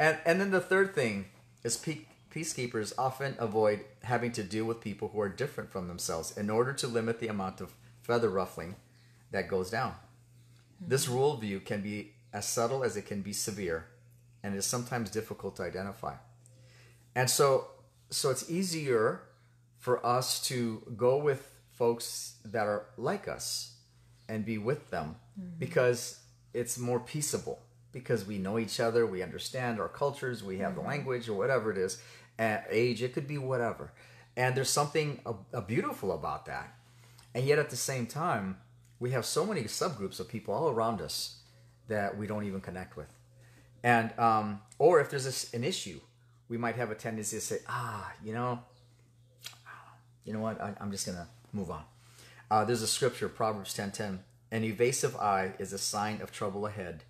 And 0.00 0.16
and 0.24 0.40
then 0.40 0.50
the 0.50 0.62
third 0.62 0.94
thing 0.94 1.26
is 1.62 1.76
pe- 1.76 2.06
peacekeepers 2.34 2.94
often 2.96 3.36
avoid 3.38 3.84
having 4.04 4.32
to 4.32 4.42
deal 4.42 4.64
with 4.64 4.80
people 4.80 5.08
who 5.08 5.20
are 5.20 5.28
different 5.28 5.70
from 5.70 5.88
themselves 5.88 6.36
in 6.36 6.48
order 6.48 6.72
to 6.72 6.88
limit 6.88 7.20
the 7.20 7.28
amount 7.28 7.60
of 7.60 7.74
feather 8.00 8.30
ruffling 8.30 8.76
that 9.30 9.46
goes 9.46 9.68
down. 9.68 9.94
This 10.80 11.04
hmm. 11.04 11.12
rule 11.12 11.34
of 11.34 11.42
view 11.42 11.60
can 11.60 11.82
be 11.82 12.12
as 12.32 12.48
subtle 12.48 12.82
as 12.82 12.96
it 12.96 13.04
can 13.04 13.20
be 13.20 13.34
severe, 13.34 13.88
and 14.42 14.54
is 14.54 14.64
sometimes 14.64 15.10
difficult 15.10 15.56
to 15.56 15.64
identify. 15.64 16.14
And 17.14 17.28
so 17.28 17.68
so 18.08 18.30
it's 18.30 18.50
easier 18.50 19.20
for 19.80 20.04
us 20.06 20.40
to 20.46 20.82
go 20.96 21.16
with 21.16 21.50
folks 21.72 22.36
that 22.44 22.66
are 22.66 22.86
like 22.96 23.26
us 23.26 23.74
and 24.28 24.44
be 24.44 24.58
with 24.58 24.90
them 24.90 25.16
because 25.58 26.20
it's 26.54 26.78
more 26.78 27.00
peaceable 27.00 27.58
because 27.90 28.24
we 28.24 28.38
know 28.38 28.58
each 28.58 28.78
other 28.78 29.06
we 29.06 29.22
understand 29.22 29.80
our 29.80 29.88
cultures 29.88 30.44
we 30.44 30.58
have 30.58 30.74
the 30.74 30.80
language 30.80 31.28
or 31.28 31.34
whatever 31.34 31.72
it 31.72 31.78
is 31.78 32.00
and 32.38 32.62
age 32.70 33.02
it 33.02 33.12
could 33.12 33.28
be 33.28 33.38
whatever. 33.38 33.92
And 34.36 34.56
there's 34.56 34.70
something 34.70 35.20
uh, 35.26 35.34
uh, 35.52 35.60
beautiful 35.60 36.12
about 36.12 36.46
that. 36.46 36.74
And 37.34 37.44
yet 37.44 37.58
at 37.58 37.70
the 37.70 37.76
same 37.76 38.06
time 38.06 38.58
we 38.98 39.10
have 39.10 39.24
so 39.24 39.44
many 39.46 39.64
subgroups 39.64 40.20
of 40.20 40.28
people 40.28 40.54
all 40.54 40.70
around 40.70 41.00
us 41.00 41.40
that 41.88 42.16
we 42.16 42.26
don't 42.26 42.44
even 42.44 42.60
connect 42.60 42.96
with. 42.96 43.12
And 43.82 44.18
um, 44.18 44.60
or 44.78 45.00
if 45.00 45.10
there's 45.10 45.24
this, 45.24 45.52
an 45.54 45.64
issue 45.64 46.00
we 46.48 46.56
might 46.58 46.76
have 46.76 46.90
a 46.90 46.94
tendency 46.94 47.36
to 47.36 47.40
say 47.40 47.58
ah 47.68 48.12
you 48.24 48.34
know 48.34 48.60
you 50.24 50.32
know 50.32 50.40
what? 50.40 50.60
I, 50.60 50.74
i'm 50.80 50.90
just 50.90 51.06
gonna 51.06 51.28
move 51.52 51.70
on. 51.70 51.84
Uh, 52.50 52.64
there's 52.64 52.82
a 52.82 52.86
scripture 52.86 53.28
proverbs 53.28 53.74
10.10 53.74 54.18
an 54.52 54.64
evasive 54.64 55.16
eye 55.16 55.52
is 55.58 55.72
a 55.72 55.78
sign 55.78 56.20
of 56.20 56.32
trouble 56.32 56.66
ahead 56.66 57.04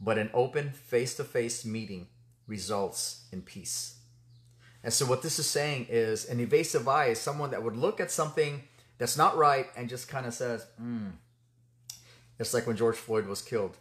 but 0.00 0.18
an 0.18 0.30
open 0.34 0.70
face-to-face 0.70 1.64
meeting 1.64 2.08
results 2.46 3.24
in 3.32 3.42
peace. 3.42 3.96
And 4.82 4.92
so 4.92 5.06
what 5.06 5.22
this 5.22 5.38
is 5.38 5.46
saying 5.46 5.86
is 5.88 6.26
an 6.26 6.40
evasive 6.40 6.86
eye 6.86 7.06
is 7.06 7.20
someone 7.20 7.50
that 7.52 7.62
would 7.62 7.76
look 7.76 8.00
at 8.00 8.10
something 8.10 8.64
that's 8.98 9.16
not 9.16 9.36
right 9.36 9.66
and 9.76 9.88
just 9.88 10.08
kind 10.08 10.26
of 10.26 10.34
says 10.34 10.66
hmm. 10.78 11.08
It's 12.38 12.52
like 12.52 12.66
when 12.66 12.76
george 12.76 12.96
floyd 12.96 13.26
was 13.26 13.40
killed. 13.40 13.76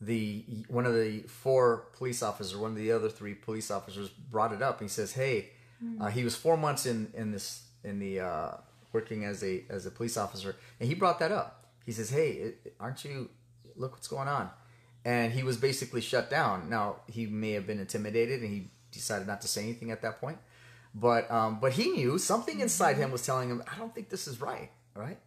The 0.00 0.44
one 0.68 0.86
of 0.86 0.94
the 0.94 1.20
four 1.20 1.88
police 1.92 2.22
officers, 2.22 2.56
one 2.56 2.72
of 2.72 2.76
the 2.76 2.90
other 2.90 3.10
three 3.10 3.34
police 3.34 3.70
officers, 3.70 4.08
brought 4.08 4.52
it 4.52 4.62
up. 4.62 4.80
He 4.80 4.88
says, 4.88 5.12
"Hey, 5.12 5.50
uh, 6.00 6.08
he 6.08 6.24
was 6.24 6.34
four 6.34 6.56
months 6.56 6.86
in 6.86 7.12
in 7.14 7.30
this 7.30 7.62
in 7.84 7.98
the 7.98 8.20
uh, 8.20 8.50
working 8.92 9.24
as 9.24 9.42
a 9.44 9.64
as 9.68 9.86
a 9.86 9.90
police 9.90 10.16
officer, 10.16 10.56
and 10.80 10.88
he 10.88 10.94
brought 10.94 11.18
that 11.18 11.32
up. 11.32 11.66
He 11.84 11.92
says, 11.92 12.10
"Hey, 12.10 12.54
aren't 12.80 13.04
you? 13.04 13.30
Look 13.76 13.92
what's 13.92 14.08
going 14.08 14.28
on." 14.28 14.50
And 15.04 15.32
he 15.32 15.42
was 15.42 15.56
basically 15.58 16.00
shut 16.00 16.30
down. 16.30 16.70
Now 16.70 16.96
he 17.06 17.26
may 17.26 17.52
have 17.52 17.66
been 17.66 17.80
intimidated, 17.80 18.40
and 18.40 18.50
he 18.50 18.70
decided 18.90 19.26
not 19.26 19.40
to 19.42 19.48
say 19.48 19.62
anything 19.62 19.90
at 19.90 20.00
that 20.02 20.20
point. 20.20 20.38
But 20.94 21.30
um, 21.30 21.58
but 21.60 21.72
he 21.72 21.90
knew 21.90 22.18
something 22.18 22.60
inside 22.60 22.96
him 22.96 23.10
was 23.10 23.24
telling 23.26 23.48
him, 23.50 23.62
"I 23.70 23.78
don't 23.78 23.94
think 23.94 24.08
this 24.08 24.26
is 24.26 24.40
right." 24.40 24.70
Right? 24.94 25.18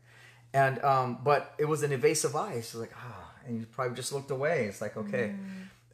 And 0.54 0.84
um, 0.84 1.20
but 1.24 1.54
it 1.58 1.66
was 1.66 1.84
an 1.84 1.92
evasive 1.92 2.36
eye. 2.36 2.62
So 2.62 2.80
like, 2.80 2.94
ah, 2.96 3.32
and 3.46 3.60
he 3.60 3.66
probably 3.66 3.96
just 3.96 4.14
looked 4.14 4.32
away. 4.32 4.66
It's 4.66 4.82
like, 4.82 4.96
okay. 4.98 5.36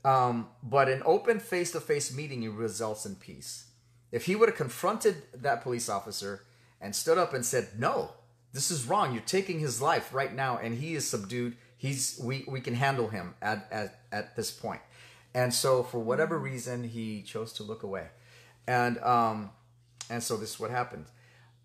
Um, 0.05 0.47
but 0.61 0.89
an 0.89 1.01
open 1.05 1.39
face-to-face 1.39 2.15
meeting 2.15 2.55
results 2.55 3.05
in 3.05 3.15
peace. 3.15 3.67
If 4.11 4.25
he 4.25 4.35
would 4.35 4.49
have 4.49 4.57
confronted 4.57 5.23
that 5.33 5.63
police 5.63 5.89
officer 5.89 6.43
and 6.83 6.95
stood 6.95 7.17
up 7.17 7.33
and 7.33 7.43
said, 7.45 7.79
"No, 7.79 8.11
this 8.51 8.69
is 8.69 8.85
wrong. 8.85 9.13
You're 9.13 9.23
taking 9.23 9.59
his 9.59 9.81
life 9.81 10.13
right 10.13 10.33
now, 10.35 10.57
and 10.57 10.75
he 10.75 10.93
is 10.93 11.07
subdued. 11.09 11.55
He's 11.77 12.19
we 12.21 12.45
we 12.47 12.61
can 12.61 12.75
handle 12.75 13.07
him 13.07 13.33
at 13.41 13.67
at 13.71 13.99
at 14.11 14.35
this 14.35 14.51
point." 14.51 14.81
And 15.33 15.51
so, 15.51 15.81
for 15.81 15.97
whatever 15.99 16.37
reason, 16.37 16.83
he 16.83 17.23
chose 17.23 17.53
to 17.53 17.63
look 17.63 17.81
away, 17.81 18.09
and 18.67 18.99
um, 18.99 19.49
and 20.09 20.21
so 20.21 20.37
this 20.37 20.51
is 20.51 20.59
what 20.59 20.69
happened. 20.69 21.05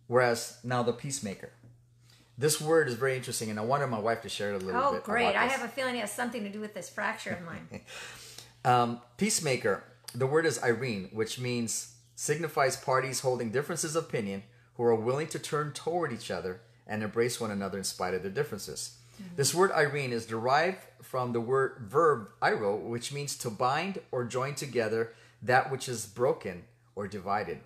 Whereas 0.07 0.59
now 0.65 0.83
the 0.83 0.93
peacemaker. 0.95 1.51
This 2.41 2.61
word 2.61 2.87
is 2.87 2.95
very 2.95 3.17
interesting, 3.17 3.51
and 3.51 3.59
I 3.59 3.65
wanted 3.65 3.89
my 3.89 3.99
wife 3.99 4.23
to 4.23 4.29
share 4.29 4.53
it 4.55 4.63
a 4.63 4.65
little 4.65 4.81
Oh, 4.81 4.93
bit. 4.93 5.03
Oh, 5.03 5.05
great. 5.05 5.35
I 5.35 5.47
have 5.47 5.65
a 5.65 5.69
feeling 5.69 5.97
it 5.97 6.01
has 6.03 6.13
something 6.13 6.45
to 6.45 6.49
do 6.49 6.61
with 6.61 6.73
this 6.73 6.89
fracture 6.89 7.33
of 7.33 7.43
mine. 7.43 7.81
Um, 8.65 9.01
peacemaker. 9.17 9.85
The 10.15 10.27
word 10.27 10.45
is 10.45 10.61
Irene, 10.63 11.11
which 11.13 11.39
means 11.39 11.95
signifies 12.17 12.77
parties 12.77 13.21
holding 13.21 13.51
differences 13.51 13.95
of 13.95 14.05
opinion 14.05 14.43
who 14.79 14.85
are 14.85 14.95
willing 14.95 15.27
to 15.27 15.39
turn 15.39 15.73
toward 15.73 16.13
each 16.13 16.31
other 16.31 16.61
and 16.87 17.03
embrace 17.03 17.39
one 17.39 17.51
another 17.51 17.77
in 17.77 17.85
spite 17.85 18.15
of 18.15 18.23
their 18.23 18.31
differences. 18.31 18.97
Mm-hmm. 19.21 19.37
This 19.37 19.53
word 19.53 19.73
Irene 19.73 20.13
is 20.13 20.25
derived 20.25 20.79
from 21.03 21.33
the 21.33 21.41
word 21.41 21.77
verb 21.81 22.29
iro, 22.43 22.77
which 22.77 23.13
means 23.13 23.37
to 23.39 23.51
bind 23.51 24.01
or 24.11 24.25
join 24.25 24.55
together 24.55 25.13
that 25.43 25.71
which 25.71 25.89
is 25.89 26.07
broken 26.07 26.63
or 26.95 27.07
divided. 27.07 27.59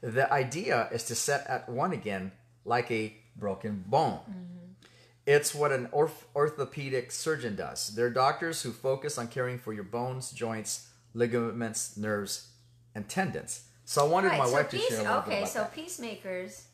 The 0.00 0.32
idea 0.32 0.88
is 0.90 1.04
to 1.04 1.14
set 1.14 1.46
at 1.48 1.68
one 1.68 1.92
again 1.92 2.32
like 2.64 2.90
a 2.90 3.14
broken 3.36 3.84
bone. 3.86 4.20
Mm-hmm. 4.30 4.86
It's 5.26 5.54
what 5.54 5.72
an 5.72 5.88
orth- 5.92 6.26
orthopedic 6.34 7.12
surgeon 7.12 7.54
does. 7.54 7.94
They're 7.94 8.10
doctors 8.10 8.62
who 8.62 8.72
focus 8.72 9.18
on 9.18 9.28
caring 9.28 9.58
for 9.58 9.72
your 9.72 9.84
bones, 9.84 10.32
joints, 10.32 10.88
ligaments, 11.14 11.96
nerves, 11.96 12.48
and 12.94 13.08
tendons. 13.08 13.64
So 13.84 14.04
I 14.04 14.08
wanted 14.08 14.28
Right, 14.28 14.38
my 14.38 14.46
so 14.46 14.52
wife 14.52 14.70
to 14.70 14.78
share 14.78 15.06
a 15.06 15.18
Okay, 15.18 15.44
so 15.44 15.60
that. 15.60 15.74
peacemakers. 15.74 16.66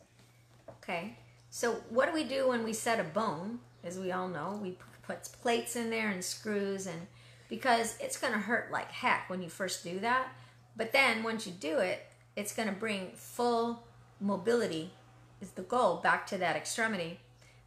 Okay, 0.82 1.16
so 1.50 1.74
what 1.90 2.06
do 2.06 2.12
we 2.12 2.24
do 2.24 2.48
when 2.48 2.64
we 2.64 2.72
set 2.72 3.00
a 3.00 3.04
bone? 3.04 3.60
As 3.84 3.98
we 3.98 4.12
all 4.12 4.28
know, 4.28 4.58
we 4.62 4.76
put 5.02 5.22
plates 5.42 5.76
in 5.76 5.90
there 5.90 6.10
and 6.10 6.22
screws, 6.22 6.86
and 6.86 7.06
because 7.48 7.96
it's 8.00 8.18
going 8.18 8.32
to 8.32 8.38
hurt 8.38 8.70
like 8.70 8.90
heck 8.90 9.30
when 9.30 9.42
you 9.42 9.48
first 9.48 9.82
do 9.82 9.98
that. 10.00 10.28
But 10.76 10.92
then 10.92 11.22
once 11.22 11.46
you 11.46 11.52
do 11.52 11.78
it, 11.78 12.06
it's 12.36 12.54
going 12.54 12.68
to 12.68 12.74
bring 12.74 13.12
full 13.14 13.84
mobility. 14.20 14.92
Is 15.40 15.50
the 15.50 15.62
goal 15.62 15.96
back 15.96 16.26
to 16.28 16.38
that 16.38 16.56
extremity? 16.56 17.20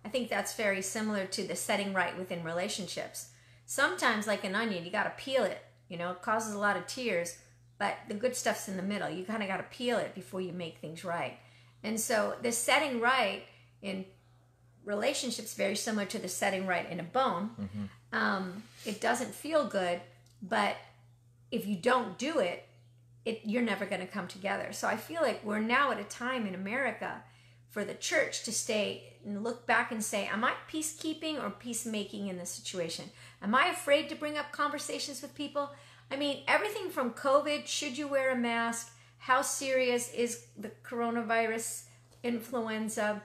I 0.05 0.09
think 0.09 0.29
that's 0.29 0.55
very 0.55 0.81
similar 0.81 1.25
to 1.25 1.43
the 1.43 1.55
setting 1.55 1.93
right 1.93 2.17
within 2.17 2.43
relationships. 2.43 3.29
Sometimes, 3.65 4.27
like 4.27 4.43
an 4.43 4.55
onion, 4.55 4.83
you 4.85 4.91
got 4.91 5.03
to 5.03 5.23
peel 5.23 5.43
it. 5.43 5.63
You 5.87 5.97
know, 5.97 6.11
it 6.11 6.21
causes 6.21 6.53
a 6.53 6.59
lot 6.59 6.77
of 6.77 6.87
tears, 6.87 7.37
but 7.81 7.97
the 8.07 8.13
good 8.13 8.35
stuff's 8.35 8.67
in 8.67 8.77
the 8.77 8.83
middle. 8.83 9.09
You 9.09 9.25
kind 9.25 9.41
of 9.41 9.49
got 9.49 9.57
to 9.57 9.75
peel 9.75 9.97
it 9.97 10.13
before 10.13 10.39
you 10.39 10.53
make 10.53 10.77
things 10.77 11.03
right. 11.03 11.39
And 11.83 11.99
so, 11.99 12.35
the 12.43 12.51
setting 12.51 13.01
right 13.01 13.41
in 13.81 14.05
relationships 14.85 15.55
very 15.55 15.75
similar 15.75 16.05
to 16.05 16.19
the 16.19 16.27
setting 16.27 16.67
right 16.67 16.87
in 16.87 16.99
a 16.99 17.03
bone. 17.03 17.49
Um, 18.13 18.61
it 18.85 19.01
doesn't 19.01 19.33
feel 19.33 19.65
good, 19.65 19.99
but 20.43 20.75
if 21.49 21.65
you 21.65 21.75
don't 21.75 22.19
do 22.19 22.37
it, 22.37 22.67
it 23.25 23.41
you're 23.45 23.63
never 23.63 23.87
going 23.87 24.01
to 24.01 24.05
come 24.07 24.27
together. 24.27 24.73
So 24.73 24.87
I 24.87 24.95
feel 24.95 25.23
like 25.23 25.43
we're 25.43 25.59
now 25.59 25.91
at 25.91 25.99
a 25.99 26.03
time 26.03 26.45
in 26.45 26.53
America 26.53 27.23
for 27.71 27.83
the 27.83 27.95
church 27.95 28.43
to 28.43 28.51
stay 28.51 29.15
and 29.25 29.43
look 29.43 29.65
back 29.65 29.91
and 29.91 30.03
say, 30.03 30.27
Am 30.27 30.43
I 30.43 30.53
peacekeeping 30.71 31.43
or 31.43 31.49
peacemaking 31.49 32.27
in 32.27 32.37
this 32.37 32.51
situation? 32.51 33.05
Am 33.41 33.55
I 33.55 33.69
afraid 33.69 34.07
to 34.09 34.15
bring 34.15 34.37
up 34.37 34.51
conversations 34.51 35.23
with 35.23 35.33
people? 35.33 35.71
I 36.11 36.17
mean, 36.17 36.43
everything 36.45 36.89
from 36.89 37.11
COVID, 37.11 37.67
should 37.67 37.97
you 37.97 38.07
wear 38.07 38.31
a 38.31 38.35
mask? 38.35 38.93
How 39.17 39.41
serious 39.41 40.13
is 40.13 40.45
the 40.57 40.71
coronavirus 40.83 41.83
influenza? 42.21 43.21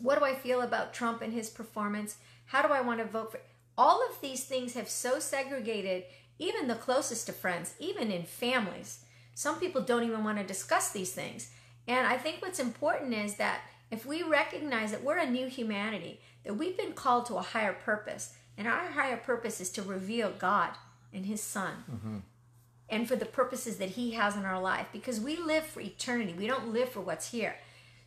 What 0.00 0.18
do 0.18 0.24
I 0.24 0.34
feel 0.34 0.62
about 0.62 0.92
Trump 0.92 1.22
and 1.22 1.32
his 1.32 1.48
performance? 1.48 2.16
How 2.46 2.60
do 2.60 2.72
I 2.72 2.80
want 2.80 2.98
to 2.98 3.04
vote 3.04 3.30
for? 3.30 3.40
All 3.78 4.04
of 4.04 4.20
these 4.20 4.44
things 4.44 4.74
have 4.74 4.88
so 4.88 5.20
segregated 5.20 6.04
even 6.40 6.66
the 6.66 6.74
closest 6.74 7.28
of 7.28 7.36
friends, 7.36 7.74
even 7.78 8.10
in 8.10 8.24
families. 8.24 9.04
Some 9.34 9.60
people 9.60 9.80
don't 9.80 10.02
even 10.02 10.24
want 10.24 10.38
to 10.38 10.44
discuss 10.44 10.90
these 10.90 11.12
things. 11.12 11.50
And 11.86 12.04
I 12.04 12.16
think 12.16 12.42
what's 12.42 12.58
important 12.58 13.14
is 13.14 13.36
that 13.36 13.60
if 13.92 14.04
we 14.04 14.24
recognize 14.24 14.90
that 14.90 15.04
we're 15.04 15.18
a 15.18 15.30
new 15.30 15.46
humanity, 15.46 16.20
that 16.44 16.54
we've 16.54 16.76
been 16.76 16.94
called 16.94 17.26
to 17.26 17.36
a 17.36 17.42
higher 17.42 17.72
purpose, 17.72 18.34
and 18.58 18.66
our 18.66 18.90
higher 18.90 19.16
purpose 19.16 19.60
is 19.60 19.70
to 19.70 19.82
reveal 19.82 20.32
God 20.36 20.70
and 21.12 21.26
His 21.26 21.42
Son 21.42 21.72
and 22.88 23.08
for 23.08 23.16
the 23.16 23.24
purposes 23.26 23.78
that 23.78 23.90
He 23.90 24.12
has 24.12 24.36
in 24.36 24.44
our 24.44 24.60
life 24.60 24.86
because 24.92 25.20
we 25.20 25.36
live 25.36 25.64
for 25.64 25.80
eternity. 25.80 26.34
We 26.36 26.46
don't 26.46 26.72
live 26.72 26.90
for 26.90 27.00
what's 27.00 27.30
here. 27.30 27.56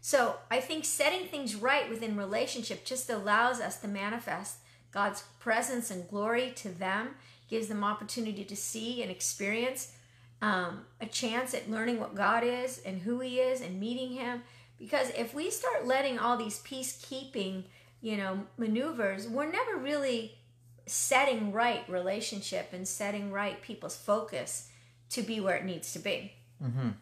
So 0.01 0.35
I 0.51 0.59
think 0.59 0.85
setting 0.85 1.27
things 1.27 1.55
right 1.55 1.89
within 1.89 2.15
relationship 2.15 2.85
just 2.85 3.09
allows 3.09 3.59
us 3.59 3.79
to 3.81 3.87
manifest 3.87 4.57
God's 4.91 5.23
presence 5.39 5.89
and 5.89 6.07
glory 6.07 6.53
to 6.57 6.69
them, 6.69 7.15
gives 7.49 7.67
them 7.67 7.83
opportunity 7.83 8.43
to 8.43 8.55
see 8.55 9.01
and 9.01 9.09
experience 9.09 9.93
um, 10.41 10.85
a 11.01 11.07
chance 11.07 11.55
at 11.55 11.71
learning 11.71 11.99
what 11.99 12.13
God 12.13 12.43
is 12.43 12.79
and 12.85 13.01
who 13.01 13.19
He 13.19 13.39
is 13.39 13.61
and 13.61 13.79
meeting 13.79 14.11
Him. 14.11 14.43
Because 14.77 15.09
if 15.17 15.33
we 15.33 15.49
start 15.49 15.87
letting 15.87 16.19
all 16.19 16.37
these 16.37 16.61
peacekeeping, 16.61 17.63
you 18.01 18.17
know, 18.17 18.45
maneuvers, 18.57 19.27
we're 19.27 19.51
never 19.51 19.77
really 19.77 20.37
setting 20.85 21.51
right 21.51 21.83
relationship 21.89 22.69
and 22.73 22.87
setting 22.87 23.31
right 23.31 23.61
people's 23.61 23.95
focus 23.95 24.69
to 25.09 25.21
be 25.21 25.39
where 25.39 25.55
it 25.55 25.65
needs 25.65 25.93
to 25.93 25.99
be. 25.99 26.33
Mhm, 26.63 26.93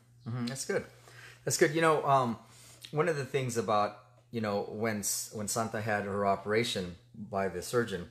that's 0.47 0.65
good. 0.65 0.85
That's 1.43 1.57
good. 1.57 1.73
You 1.75 1.81
know, 1.81 2.05
um, 2.05 2.37
one 2.91 3.09
of 3.09 3.17
the 3.17 3.25
things 3.25 3.57
about 3.57 3.99
you 4.31 4.41
know 4.41 4.63
when 4.69 5.03
when 5.33 5.47
Santa 5.47 5.81
had 5.81 6.05
her 6.05 6.25
operation 6.25 6.95
by 7.15 7.47
the 7.49 7.61
surgeon 7.61 8.09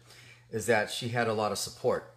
is 0.50 0.66
that 0.66 0.90
she 0.90 1.08
had 1.08 1.28
a 1.28 1.32
lot 1.32 1.52
of 1.52 1.58
support. 1.58 2.14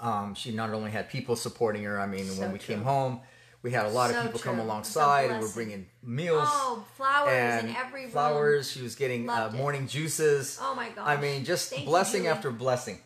Um, 0.00 0.34
she 0.34 0.50
not 0.52 0.70
only 0.70 0.90
had 0.90 1.08
people 1.08 1.36
supporting 1.36 1.84
her. 1.84 2.00
I 2.00 2.06
mean, 2.06 2.26
So 2.26 2.40
when 2.40 2.52
we 2.52 2.58
true. 2.58 2.74
came 2.74 2.84
home, 2.84 3.20
we 3.62 3.70
had 3.70 3.86
a 3.86 3.90
lot 3.90 4.10
So 4.10 4.18
of 4.18 4.24
people 4.24 4.40
come 4.40 4.58
alongside 4.58 5.26
So 5.28 5.32
and 5.34 5.42
were 5.42 5.48
bringing 5.48 5.86
meals. 6.02 6.48
Oh, 6.50 6.84
flowers 6.96 7.62
in 7.64 7.74
every 7.76 8.02
room. 8.02 8.10
flowers. 8.10 8.70
She 8.70 8.82
was 8.82 8.94
getting 8.96 9.28
uh, 9.28 9.50
morning 9.54 9.86
juices. 9.86 10.58
Oh 10.60 10.74
my 10.74 10.88
god 10.90 11.06
I 11.06 11.20
mean, 11.20 11.44
just 11.44 11.70
Thank 11.70 11.86
blessing. 11.86 12.22
Hmm. 12.22 12.28
after 12.28 12.50
blessing. 12.50 12.98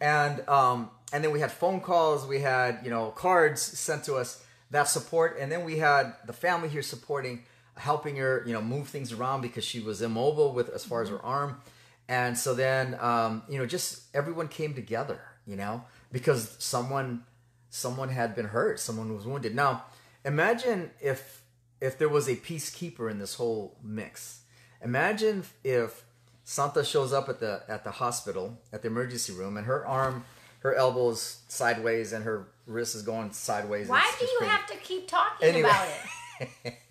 And 0.00 0.46
um, 0.48 0.90
and 1.12 1.22
then 1.22 1.30
we 1.30 1.38
had 1.40 1.52
phone 1.52 1.80
calls. 1.80 2.26
We 2.26 2.40
had 2.40 2.80
you 2.84 2.90
know 2.90 3.10
cards 3.10 3.62
sent 3.62 4.04
to 4.04 4.16
us 4.16 4.42
that 4.70 4.88
support, 4.88 5.36
and 5.38 5.50
then 5.52 5.64
we 5.64 5.78
had 5.78 6.14
the 6.26 6.32
family 6.32 6.68
here 6.68 6.82
supporting, 6.82 7.44
helping 7.76 8.16
her 8.16 8.42
you 8.44 8.52
know 8.52 8.60
move 8.60 8.88
things 8.88 9.12
around 9.12 9.40
because 9.42 9.64
she 9.64 9.78
was 9.80 10.02
immobile 10.02 10.52
with 10.52 10.68
as 10.70 10.84
far 10.84 11.02
as 11.02 11.10
her 11.10 11.24
arm. 11.24 11.60
And 12.08 12.36
so 12.36 12.54
then 12.54 12.96
um, 13.00 13.42
you 13.48 13.58
know 13.58 13.66
just 13.66 14.02
everyone 14.14 14.48
came 14.48 14.74
together, 14.74 15.20
you 15.46 15.54
know, 15.54 15.84
because 16.10 16.56
someone 16.58 17.22
someone 17.70 18.08
had 18.08 18.34
been 18.34 18.46
hurt, 18.46 18.80
someone 18.80 19.14
was 19.14 19.26
wounded. 19.26 19.54
Now, 19.54 19.84
imagine 20.24 20.90
if 21.00 21.42
if 21.80 21.96
there 21.98 22.08
was 22.08 22.28
a 22.28 22.36
peacekeeper 22.36 23.10
in 23.10 23.18
this 23.18 23.34
whole 23.34 23.76
mix. 23.82 24.40
Imagine 24.82 25.44
if 25.64 26.04
Santa 26.44 26.84
shows 26.84 27.12
up 27.12 27.28
at 27.28 27.40
the 27.40 27.62
at 27.68 27.84
the 27.84 27.90
hospital 27.92 28.58
at 28.72 28.82
the 28.82 28.88
emergency 28.88 29.32
room 29.32 29.56
and 29.56 29.66
her 29.66 29.86
arm, 29.86 30.24
her 30.60 30.74
elbows 30.74 31.38
sideways 31.48 32.12
and 32.12 32.24
her 32.24 32.48
wrist 32.66 32.94
is 32.94 33.02
going 33.02 33.32
sideways. 33.32 33.88
Why 33.88 34.02
It's 34.08 34.18
do 34.18 34.24
just 34.26 34.32
you 34.32 34.38
crazy. 34.38 34.50
have 34.52 34.66
to 34.66 34.76
keep 34.78 35.08
talking 35.08 35.48
Anyway. 35.48 35.68
about 35.68 35.88
it? 35.88 36.74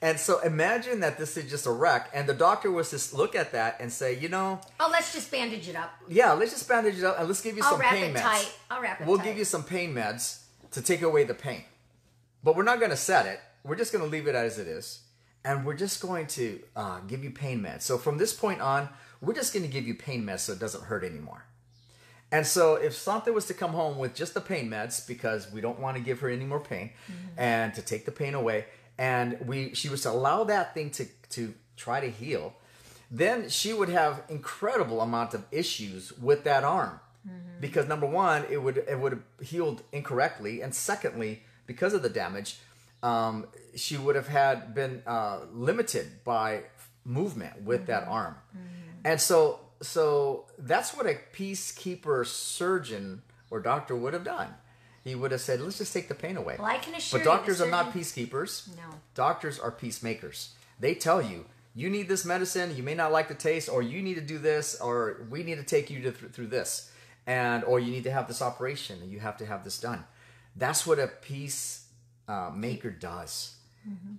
And 0.00 0.18
so 0.20 0.38
imagine 0.38 1.00
that 1.00 1.18
this 1.18 1.36
is 1.36 1.50
just 1.50 1.66
a 1.66 1.72
wreck, 1.72 2.08
and 2.14 2.28
the 2.28 2.32
doctor 2.32 2.70
was 2.70 2.88
just 2.92 3.12
look 3.12 3.34
at 3.34 3.50
that 3.50 3.78
and 3.80 3.92
say, 3.92 4.16
you 4.16 4.28
know, 4.28 4.60
Oh, 4.78 4.88
let's 4.92 5.12
just 5.12 5.28
bandage 5.28 5.68
it 5.68 5.74
up. 5.74 5.90
yeah, 6.08 6.32
let's 6.32 6.52
just 6.52 6.68
bandage 6.68 6.98
it 6.98 7.04
up 7.04 7.18
and 7.18 7.26
let's 7.26 7.40
give 7.40 7.56
you 7.56 7.64
I'll 7.64 7.72
some 7.72 7.80
wrap 7.80 7.90
pain 7.90 8.04
it 8.12 8.16
meds. 8.16 8.20
tight. 8.22 8.52
I'll 8.70 8.80
wrap 8.80 9.00
it 9.00 9.06
We'll 9.08 9.18
tight. 9.18 9.24
give 9.24 9.38
you 9.38 9.44
some 9.44 9.64
pain 9.64 9.92
meds 9.92 10.42
to 10.70 10.80
take 10.80 11.02
away 11.02 11.24
the 11.24 11.34
pain. 11.34 11.64
But 12.42 12.56
we're 12.56 12.62
not 12.62 12.78
going 12.78 12.90
to 12.90 12.96
set 12.96 13.26
it. 13.26 13.40
We're 13.64 13.76
just 13.76 13.92
going 13.92 14.04
to 14.04 14.10
leave 14.10 14.26
it 14.26 14.34
as 14.34 14.58
it 14.58 14.66
is. 14.66 15.00
And 15.44 15.64
we're 15.64 15.74
just 15.76 16.00
going 16.00 16.26
to 16.28 16.60
uh, 16.76 17.00
give 17.00 17.22
you 17.24 17.30
pain 17.30 17.60
meds. 17.60 17.82
So 17.82 17.98
from 17.98 18.18
this 18.18 18.32
point 18.32 18.60
on, 18.60 18.88
we're 19.20 19.34
just 19.34 19.52
going 19.52 19.64
to 19.64 19.70
give 19.70 19.86
you 19.86 19.94
pain 19.94 20.24
meds 20.24 20.40
so 20.40 20.52
it 20.52 20.58
doesn't 20.58 20.84
hurt 20.84 21.04
anymore. 21.04 21.44
And 22.30 22.46
so 22.46 22.74
if 22.74 22.94
Santa 22.94 23.32
was 23.32 23.46
to 23.46 23.54
come 23.54 23.72
home 23.72 23.98
with 23.98 24.14
just 24.14 24.34
the 24.34 24.40
pain 24.40 24.68
meds 24.68 25.06
because 25.06 25.50
we 25.50 25.60
don't 25.60 25.80
want 25.80 25.96
to 25.96 26.02
give 26.02 26.20
her 26.20 26.28
any 26.28 26.44
more 26.44 26.60
pain 26.60 26.90
Mm-hmm. 27.10 27.40
and 27.40 27.74
to 27.74 27.82
take 27.82 28.04
the 28.04 28.12
pain 28.12 28.34
away 28.34 28.66
and 28.98 29.38
we 29.46 29.74
she 29.74 29.88
was 29.88 30.02
to 30.02 30.10
allow 30.10 30.44
that 30.44 30.74
thing 30.74 30.90
to 30.90 31.06
to 31.30 31.54
try 31.76 32.00
to 32.00 32.10
heal, 32.10 32.54
then 33.10 33.48
she 33.48 33.72
would 33.72 33.88
have 33.88 34.22
incredible 34.28 35.00
amount 35.00 35.32
of 35.34 35.44
issues 35.52 36.12
with 36.18 36.44
that 36.44 36.64
arm. 36.64 37.00
Mm-hmm. 37.26 37.60
Because 37.60 37.86
number 37.86 38.06
one, 38.06 38.44
it 38.50 38.62
would 38.62 38.78
it 38.78 38.98
would 38.98 39.12
have 39.12 39.22
healed 39.48 39.82
incorrectly, 39.92 40.60
and 40.60 40.74
secondly, 40.74 41.44
because 41.68 41.94
of 41.94 42.02
the 42.02 42.08
damage, 42.08 42.58
um, 43.04 43.46
she 43.76 43.96
would 43.96 44.16
have 44.16 44.26
had 44.26 44.74
been 44.74 45.02
uh, 45.06 45.40
limited 45.52 46.06
by 46.24 46.64
movement 47.04 47.62
with 47.62 47.86
that 47.86 48.02
Mm-hmm. 48.02 48.12
arm, 48.12 48.34
and 49.04 49.20
so 49.20 49.60
so 49.80 50.46
that's 50.58 50.90
what 50.96 51.06
a 51.06 51.16
peacekeeper 51.32 52.26
surgeon 52.26 53.22
or 53.50 53.60
doctor 53.60 53.94
would 53.94 54.12
have 54.14 54.24
done. 54.24 54.48
He 55.04 55.14
would 55.14 55.30
have 55.30 55.40
said, 55.40 55.60
"Let's 55.60 55.78
just 55.78 55.92
take 55.92 56.08
the 56.08 56.14
pain 56.16 56.36
away." 56.36 56.56
Well, 56.58 56.66
I 56.66 56.78
can 56.78 56.94
assure 56.94 57.18
but 57.20 57.24
you 57.24 57.30
doctors 57.32 57.60
are 57.60 57.70
not 57.70 57.92
peacekeepers. 57.92 58.68
No. 58.76 58.82
Doctors 59.14 59.58
are 59.60 59.70
peacemakers. 59.70 60.54
they 60.80 60.94
tell 60.94 61.20
you 61.22 61.44
you 61.74 61.88
need 61.90 62.08
this 62.08 62.24
medicine 62.24 62.74
you 62.76 62.82
may 62.82 62.94
not 62.94 63.10
like 63.12 63.28
the 63.28 63.34
taste 63.50 63.68
or 63.68 63.80
you 63.82 64.00
need 64.06 64.14
to 64.22 64.26
do 64.34 64.38
this 64.38 64.66
or 64.80 64.96
we 65.30 65.42
need 65.48 65.58
to 65.64 65.68
take 65.76 65.90
you 65.92 65.98
to, 66.06 66.10
through 66.34 66.46
this 66.58 66.90
and 67.26 67.62
or 67.64 67.78
you 67.78 67.90
need 67.96 68.04
to 68.10 68.10
have 68.18 68.26
this 68.26 68.40
operation 68.50 68.96
and 69.02 69.10
you 69.12 69.20
have 69.20 69.36
to 69.36 69.44
have 69.46 69.62
this 69.64 69.78
done 69.88 70.02
that's 70.56 70.86
what 70.86 70.98
a 70.98 71.06
peace 71.06 71.86
uh, 72.28 72.50
maker 72.54 72.90
does 72.90 73.54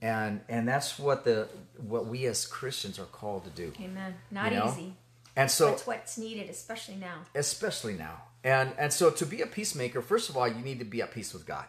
and 0.01 0.41
and 0.49 0.67
that's 0.67 0.97
what 0.97 1.25
the 1.25 1.47
what 1.77 2.07
we 2.07 2.25
as 2.25 2.47
christians 2.47 2.97
are 2.97 3.05
called 3.05 3.43
to 3.43 3.51
do 3.51 3.71
Amen. 3.79 4.15
Not 4.31 4.51
you 4.51 4.57
know? 4.57 4.69
easy. 4.71 4.93
and 5.35 5.51
so 5.51 5.67
That's 5.71 5.85
what's 5.85 6.17
needed, 6.17 6.49
especially 6.49 6.95
now. 6.95 7.19
especially 7.35 7.93
now. 7.93 8.23
And 8.43 8.73
and 8.79 8.91
so 8.91 9.11
to 9.11 9.25
be 9.27 9.41
a 9.41 9.45
peacemaker, 9.47 10.01
first 10.01 10.27
of 10.29 10.35
all, 10.37 10.47
you 10.47 10.63
need 10.63 10.79
to 10.79 10.85
be 10.85 11.01
at 11.03 11.11
peace 11.13 11.33
with 11.33 11.45
God. 11.45 11.65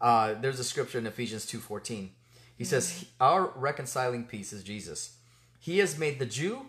Uh, 0.00 0.34
there's 0.40 0.58
a 0.58 0.64
scripture 0.64 0.98
in 0.98 1.06
Ephesians 1.06 1.46
two 1.46 1.58
fourteen. 1.60 2.10
He 2.56 2.64
says, 2.64 3.04
"Our 3.20 3.52
reconciling 3.54 4.24
peace 4.24 4.52
is 4.52 4.64
Jesus. 4.64 5.16
He 5.60 5.78
has 5.78 5.96
made 5.96 6.18
the 6.18 6.26
Jew 6.26 6.66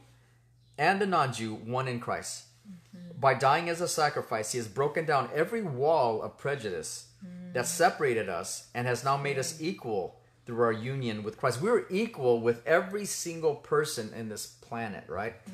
and 0.78 1.02
the 1.02 1.08
non-Jew 1.08 1.56
one 1.56 1.88
in 1.88 2.00
Christ. 2.00 2.44
Mm-hmm. 2.70 3.20
By 3.20 3.34
dying 3.34 3.70
as 3.70 3.82
a 3.82 3.88
sacrifice, 3.88 4.52
He 4.52 4.58
has 4.58 4.68
broken 4.68 5.06
down 5.06 5.30
every 5.34 5.62
wall 5.62 6.22
of 6.22 6.38
prejudice 6.38 7.08
mm. 7.26 7.54
that 7.54 7.68
separated 7.68 8.30
us 8.30 8.68
and 8.74 8.88
has 8.88 9.04
now 9.04 9.18
made 9.18 9.38
us 9.38 9.54
mm. 9.54 9.62
equal 9.62 10.20
through 10.46 10.62
our 10.62 10.72
union 10.72 11.24
with 11.24 11.38
Christ. 11.38 11.62
We're 11.62 11.86
equal 11.90 12.42
with 12.42 12.66
every 12.66 13.06
single 13.06 13.56
person 13.56 14.12
in 14.16 14.30
this 14.30 14.48
planet, 14.48 15.04
right? 15.08 15.36
Mm. 15.46 15.54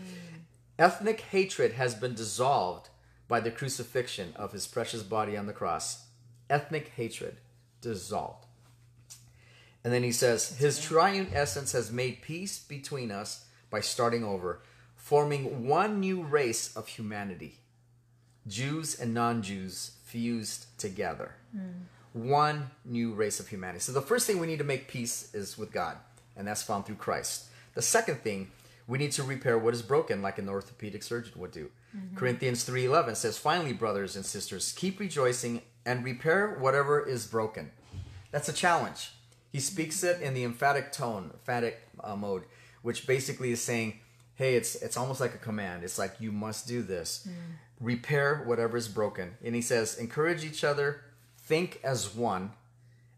Ethnic 0.77 1.21
hatred 1.21 1.73
has 1.73 1.95
been 1.95 2.15
dissolved 2.15 2.89
by 3.27 3.39
the 3.39 3.51
crucifixion 3.51 4.33
of 4.35 4.51
his 4.51 4.67
precious 4.67 5.03
body 5.03 5.35
on 5.35 5.47
the 5.47 5.53
cross. 5.53 6.05
Ethnic 6.49 6.89
hatred 6.95 7.37
dissolved. 7.81 8.45
And 9.83 9.93
then 9.93 10.03
he 10.03 10.11
says, 10.11 10.57
His 10.57 10.81
triune 10.81 11.29
essence 11.33 11.71
has 11.71 11.91
made 11.91 12.21
peace 12.21 12.59
between 12.59 13.11
us 13.11 13.45
by 13.69 13.81
starting 13.81 14.23
over, 14.23 14.61
forming 15.05 15.67
one 15.67 15.99
new 15.99 16.23
race 16.23 16.75
of 16.75 16.87
humanity. 16.87 17.59
Jews 18.47 18.99
and 18.99 19.13
non 19.13 19.43
Jews 19.43 19.91
fused 20.03 20.65
together. 20.79 21.35
One 22.13 22.71
new 22.83 23.13
race 23.13 23.39
of 23.39 23.47
humanity. 23.49 23.81
So 23.81 23.91
the 23.91 24.01
first 24.01 24.25
thing 24.25 24.39
we 24.39 24.47
need 24.47 24.57
to 24.57 24.63
make 24.63 24.87
peace 24.87 25.29
is 25.35 25.59
with 25.59 25.71
God, 25.71 25.97
and 26.35 26.47
that's 26.47 26.63
found 26.63 26.87
through 26.87 26.95
Christ. 26.95 27.45
The 27.75 27.83
second 27.83 28.21
thing, 28.21 28.49
we 28.87 28.97
need 28.97 29.11
to 29.11 29.21
repair 29.21 29.59
what 29.59 29.75
is 29.75 29.83
broken, 29.83 30.23
like 30.23 30.39
an 30.39 30.49
orthopedic 30.49 31.03
surgeon 31.03 31.39
would 31.39 31.51
do. 31.51 31.69
Corinthians 32.15 32.63
3:11 32.63 33.15
says, 33.15 33.37
"Finally, 33.37 33.73
brothers 33.73 34.15
and 34.15 34.25
sisters, 34.25 34.73
keep 34.75 34.99
rejoicing 34.99 35.61
and 35.85 36.03
repair 36.03 36.57
whatever 36.57 36.99
is 37.07 37.27
broken." 37.27 37.71
That's 38.31 38.49
a 38.49 38.53
challenge. 38.53 39.11
He 39.51 39.59
speaks 39.59 40.03
it 40.03 40.19
in 40.19 40.33
the 40.33 40.43
emphatic 40.43 40.91
tone, 40.91 41.29
emphatic 41.31 41.87
uh, 42.03 42.15
mode, 42.15 42.45
which 42.81 43.05
basically 43.05 43.51
is 43.51 43.61
saying, 43.61 43.99
"Hey, 44.35 44.55
it's 44.55 44.75
it's 44.75 44.97
almost 44.97 45.19
like 45.19 45.33
a 45.33 45.39
command. 45.39 45.83
It's 45.83 45.97
like 45.97 46.15
you 46.19 46.31
must 46.31 46.67
do 46.67 46.81
this. 46.81 47.23
Hmm. 47.23 47.85
Repair 47.85 48.43
whatever 48.45 48.77
is 48.77 48.87
broken." 48.87 49.37
And 49.43 49.55
he 49.55 49.61
says, 49.61 49.97
"Encourage 49.97 50.43
each 50.43 50.63
other, 50.63 51.01
think 51.37 51.79
as 51.83 52.13
one, 52.15 52.53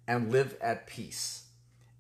and 0.08 0.32
live 0.32 0.58
at 0.62 0.88
peace." 0.88 1.44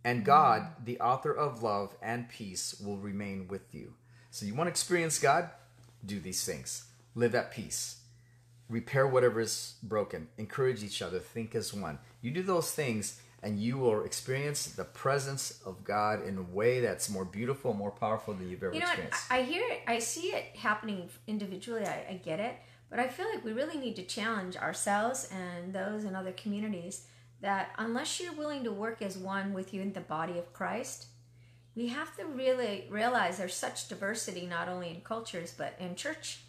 And 0.03 0.19
hmm. 0.19 0.25
God, 0.25 0.67
the 0.83 0.99
author 0.99 1.31
of 1.31 1.63
love 1.63 1.95
and 2.01 2.29
peace, 2.29 2.79
will 2.79 2.97
remain 2.97 3.47
with 3.47 3.73
you. 3.73 3.93
So 4.31 4.45
you 4.45 4.53
want 4.53 4.67
to 4.67 4.71
experience 4.71 5.19
God? 5.19 5.49
Do 6.05 6.19
these 6.19 6.43
things. 6.45 6.85
Live 7.15 7.33
at 7.33 7.51
peace. 7.51 8.01
Repair 8.69 9.07
whatever 9.07 9.39
is 9.39 9.75
broken. 9.81 10.27
Encourage 10.37 10.83
each 10.83 11.01
other. 11.01 11.19
Think 11.19 11.55
as 11.55 11.73
one. 11.73 11.99
You 12.21 12.31
do 12.31 12.43
those 12.43 12.71
things, 12.71 13.19
and 13.43 13.59
you 13.59 13.77
will 13.77 14.03
experience 14.03 14.67
the 14.67 14.83
presence 14.83 15.61
of 15.65 15.83
God 15.83 16.25
in 16.25 16.37
a 16.37 16.41
way 16.41 16.79
that's 16.79 17.09
more 17.09 17.25
beautiful, 17.25 17.73
more 17.73 17.91
powerful 17.91 18.33
than 18.33 18.49
you've 18.49 18.63
ever 18.63 18.73
You 18.73 18.79
know 18.79 18.87
experienced. 18.87 19.31
I 19.31 19.37
I 19.39 19.43
hear 19.43 19.63
it. 19.69 19.81
I 19.87 19.99
see 19.99 20.29
it 20.29 20.55
happening 20.55 21.09
individually. 21.27 21.85
I, 21.85 22.05
I 22.09 22.21
get 22.23 22.39
it. 22.39 22.55
But 22.89 22.99
I 22.99 23.07
feel 23.07 23.27
like 23.29 23.43
we 23.43 23.51
really 23.53 23.77
need 23.77 23.95
to 23.97 24.03
challenge 24.03 24.55
ourselves 24.55 25.29
and 25.31 25.73
those 25.73 26.03
in 26.03 26.15
other 26.15 26.31
communities 26.31 27.05
that 27.41 27.71
unless 27.77 28.19
you're 28.19 28.33
willing 28.33 28.63
to 28.63 28.71
work 28.71 29.01
as 29.01 29.17
one 29.17 29.53
with 29.53 29.73
you 29.73 29.81
in 29.81 29.93
the 29.93 30.01
body 30.01 30.39
of 30.39 30.53
Christ, 30.53 31.07
we 31.75 31.87
have 31.87 32.15
to 32.17 32.25
really 32.25 32.87
realize 32.89 33.37
there's 33.37 33.53
such 33.53 33.87
diversity 33.87 34.45
not 34.45 34.67
only 34.67 34.89
in 34.89 35.01
cultures 35.01 35.53
but 35.55 35.75
in 35.79 35.95
church 35.95 36.39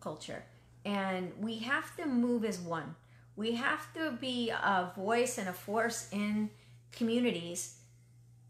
culture. 0.00 0.44
And 0.84 1.32
we 1.40 1.58
have 1.58 1.94
to 1.96 2.06
move 2.06 2.44
as 2.44 2.58
one. 2.58 2.94
We 3.36 3.52
have 3.52 3.92
to 3.94 4.12
be 4.12 4.50
a 4.50 4.92
voice 4.96 5.38
and 5.38 5.48
a 5.48 5.52
force 5.52 6.08
in 6.10 6.50
communities 6.90 7.76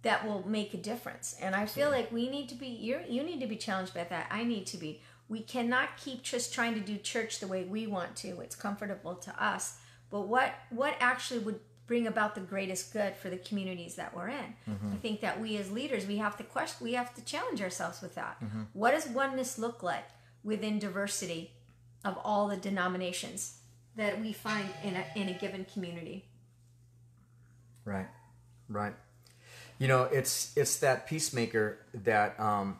that 0.03 0.25
will 0.25 0.49
make 0.49 0.73
a 0.73 0.77
difference. 0.77 1.37
And 1.41 1.55
I 1.55 1.67
feel 1.67 1.91
like 1.91 2.13
we 2.13 2.29
need 2.29 2.49
to 2.51 2.55
be 2.55 2.69
you 2.69 3.01
you 3.09 3.23
need 3.25 3.41
to 3.41 3.47
be 3.47 3.57
challenged 3.57 3.93
by 3.93 4.05
that. 4.05 4.29
I 4.31 4.45
need 4.45 4.67
to 4.69 4.77
be. 4.77 5.03
We 5.29 5.41
cannot 5.41 5.97
keep 5.97 6.23
just 6.23 6.55
trying 6.55 6.75
to 6.75 6.81
do 6.81 6.97
church 6.97 7.41
the 7.41 7.49
way 7.49 7.65
we 7.65 7.89
want 7.89 8.15
to. 8.17 8.41
It's 8.41 8.55
comfortable 8.55 9.17
to 9.17 9.45
us. 9.45 9.79
But 10.09 10.29
what 10.29 10.55
what 10.71 10.95
actually 11.01 11.41
would 11.41 11.59
bring 11.89 12.07
about 12.07 12.35
the 12.37 12.41
greatest 12.41 12.93
good 12.93 13.17
for 13.17 13.31
the 13.31 13.37
communities 13.37 13.97
that 13.97 14.15
we're 14.15 14.29
in? 14.29 14.55
Mm-hmm. 14.71 14.93
I 14.93 14.97
think 14.97 15.21
that 15.23 15.41
we 15.41 15.57
as 15.57 15.73
leaders 15.73 16.07
we 16.07 16.19
have 16.19 16.37
to 16.37 16.45
question 16.45 16.85
we 16.85 16.93
have 16.93 17.13
to 17.17 17.25
challenge 17.25 17.61
ourselves 17.61 18.01
with 18.01 18.15
that. 18.15 18.37
Mm-hmm. 18.41 18.63
What 18.75 18.93
does 18.93 19.09
oneness 19.09 19.59
look 19.59 19.83
like 19.83 20.09
within 20.45 20.79
diversity 20.79 21.51
of 22.05 22.17
all 22.23 22.47
the 22.47 22.57
denominations 22.57 23.59
that 23.97 24.21
we 24.21 24.33
find 24.33 24.69
in 24.83 24.97
a 24.97 25.05
in 25.15 25.29
a 25.29 25.33
given 25.33 25.65
community? 25.73 26.25
Right, 27.85 28.09
right. 28.69 28.95
You 29.79 29.89
know, 29.89 30.05
it's 30.05 30.57
it's 30.57 30.79
that 30.79 31.07
peacemaker 31.07 31.79
that 31.95 32.39
um, 32.41 32.79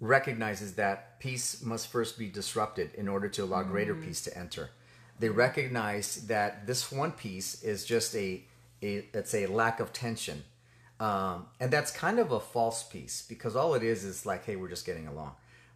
recognizes 0.00 0.74
that 0.74 1.18
peace 1.20 1.62
must 1.62 1.88
first 1.88 2.18
be 2.18 2.28
disrupted 2.28 2.94
in 2.94 3.08
order 3.08 3.28
to 3.28 3.44
allow 3.44 3.62
greater 3.62 3.94
peace 3.94 4.20
to 4.22 4.36
enter. 4.36 4.70
They 5.18 5.28
recognize 5.28 6.26
that 6.26 6.66
this 6.66 6.90
one 6.90 7.12
piece 7.12 7.62
is 7.62 7.84
just 7.84 8.14
a, 8.14 8.42
a 8.82 9.06
it's 9.14 9.34
a 9.34 9.46
lack 9.46 9.78
of 9.80 9.92
tension, 9.92 10.44
um, 10.98 11.46
and 11.60 11.70
that's 11.70 11.90
kind 11.92 12.18
of 12.18 12.32
a 12.32 12.40
false 12.40 12.82
peace 12.82 13.24
because 13.28 13.54
all 13.54 13.74
it 13.74 13.82
is 13.82 14.04
is 14.04 14.26
like, 14.26 14.44
hey, 14.44 14.56
we're 14.56 14.68
just 14.68 14.84
getting 14.84 15.06
along, 15.06 15.32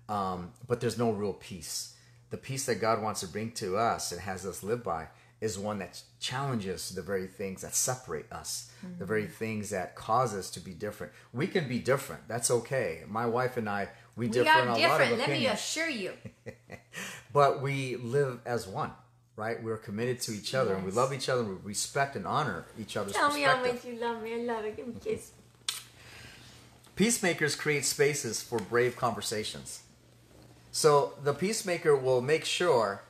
um, 0.08 0.52
but 0.66 0.80
there's 0.80 0.98
no 0.98 1.12
real 1.12 1.32
peace. 1.32 1.94
The 2.30 2.36
peace 2.36 2.66
that 2.66 2.80
God 2.80 3.02
wants 3.02 3.20
to 3.20 3.28
bring 3.28 3.52
to 3.52 3.76
us 3.76 4.12
and 4.12 4.20
has 4.20 4.44
us 4.44 4.62
live 4.62 4.84
by 4.84 5.08
is 5.40 5.58
one 5.58 5.78
that 5.78 6.02
challenges 6.18 6.90
the 6.90 7.02
very 7.02 7.26
things 7.26 7.62
that 7.62 7.74
separate 7.74 8.30
us, 8.32 8.70
the 8.98 9.04
very 9.04 9.22
mm-hmm. 9.22 9.32
things 9.32 9.70
that 9.70 9.94
cause 9.94 10.34
us 10.34 10.50
to 10.50 10.60
be 10.60 10.72
different. 10.72 11.12
We 11.32 11.46
can 11.46 11.68
be 11.68 11.78
different. 11.78 12.26
That's 12.26 12.50
okay. 12.50 13.02
My 13.06 13.26
wife 13.26 13.56
and 13.56 13.68
I, 13.68 13.88
we, 14.16 14.26
We 14.26 14.32
differ 14.32 14.50
are 14.50 14.62
in 14.62 14.68
a 14.68 14.70
lot 14.72 14.76
of 14.76 14.82
different, 14.82 15.22
opinions 15.22 15.28
let 15.28 15.38
me 15.38 15.46
assure 15.46 15.88
you. 15.88 16.12
but 17.32 17.62
we 17.62 17.96
live 17.96 18.40
as 18.44 18.66
one 18.66 18.90
right 19.36 19.62
we're 19.62 19.76
committed 19.76 20.20
to 20.20 20.32
each 20.32 20.52
other 20.52 20.74
and 20.74 20.84
we 20.84 20.90
love 20.90 21.12
each 21.12 21.28
other 21.28 21.42
and 21.42 21.50
we 21.50 21.68
respect 21.68 22.16
and 22.16 22.26
honor 22.26 22.66
each 22.78 22.96
other's 22.96 23.12
Tell 23.12 23.32
me 23.32 23.42
how 23.42 23.62
much 23.62 23.84
you 23.84 23.94
love 23.94 24.20
me. 24.20 24.34
I 24.34 24.38
love 24.38 24.64
it. 24.64 24.76
Give 24.76 24.88
me 24.88 24.94
a 24.96 25.04
kiss. 25.04 25.30
peacemakers 26.96 27.54
create 27.54 27.84
spaces 27.84 28.42
for 28.42 28.58
brave 28.58 28.96
conversations 28.96 29.82
so 30.78 31.14
the 31.24 31.34
peacemaker 31.34 31.96
will 31.96 32.20
make 32.20 32.44
sure 32.44 33.02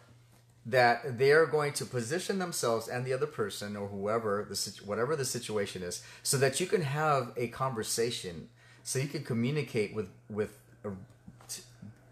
that 0.65 1.19
they're 1.19 1.45
going 1.45 1.71
to 1.75 1.85
position 1.85 2.39
themselves 2.39 2.89
and 2.89 3.05
the 3.05 3.13
other 3.13 3.27
person 3.27 3.77
or 3.77 3.89
whoever 3.89 4.47
the 4.49 4.81
whatever 4.87 5.15
the 5.15 5.25
situation 5.27 5.83
is 5.83 6.03
so 6.23 6.39
that 6.39 6.61
you 6.61 6.67
can 6.67 6.81
have 6.81 7.31
a 7.37 7.49
conversation 7.49 8.49
so 8.83 8.99
you 8.99 9.07
can 9.07 9.23
communicate 9.23 9.95
with 9.95 10.09
with 10.31 10.57
uh, 10.83 10.89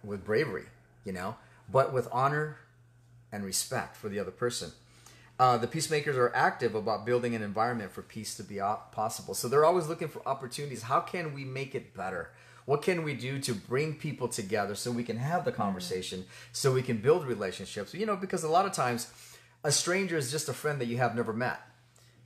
with 0.04 0.22
bravery 0.26 0.66
you 1.06 1.12
know 1.12 1.36
but 1.72 1.90
with 1.90 2.06
honor 2.12 2.58
and 3.32 3.42
respect 3.42 3.96
for 3.96 4.10
the 4.10 4.18
other 4.18 4.30
person 4.30 4.72
uh, 5.38 5.56
the 5.56 5.66
peacemakers 5.66 6.18
are 6.18 6.34
active 6.34 6.74
about 6.74 7.06
building 7.06 7.34
an 7.34 7.40
environment 7.40 7.92
for 7.92 8.00
peace 8.00 8.34
to 8.38 8.42
be 8.42 8.58
possible. 8.92 9.34
So 9.34 9.48
they're 9.48 9.66
always 9.66 9.86
looking 9.86 10.08
for 10.08 10.26
opportunities. 10.26 10.84
How 10.84 11.00
can 11.00 11.34
we 11.34 11.44
make 11.44 11.74
it 11.74 11.94
better? 11.94 12.30
What 12.66 12.82
can 12.82 13.04
we 13.04 13.14
do 13.14 13.38
to 13.40 13.54
bring 13.54 13.94
people 13.94 14.28
together 14.28 14.74
so 14.74 14.90
we 14.90 15.04
can 15.04 15.16
have 15.16 15.44
the 15.44 15.52
mm-hmm. 15.52 15.62
conversation, 15.62 16.26
so 16.52 16.72
we 16.72 16.82
can 16.82 16.98
build 16.98 17.26
relationships? 17.26 17.94
You 17.94 18.06
know, 18.06 18.16
because 18.16 18.44
a 18.44 18.48
lot 18.48 18.66
of 18.66 18.72
times 18.72 19.10
a 19.64 19.72
stranger 19.72 20.16
is 20.16 20.30
just 20.30 20.48
a 20.48 20.52
friend 20.52 20.80
that 20.80 20.86
you 20.86 20.98
have 20.98 21.16
never 21.16 21.32
met. 21.32 21.60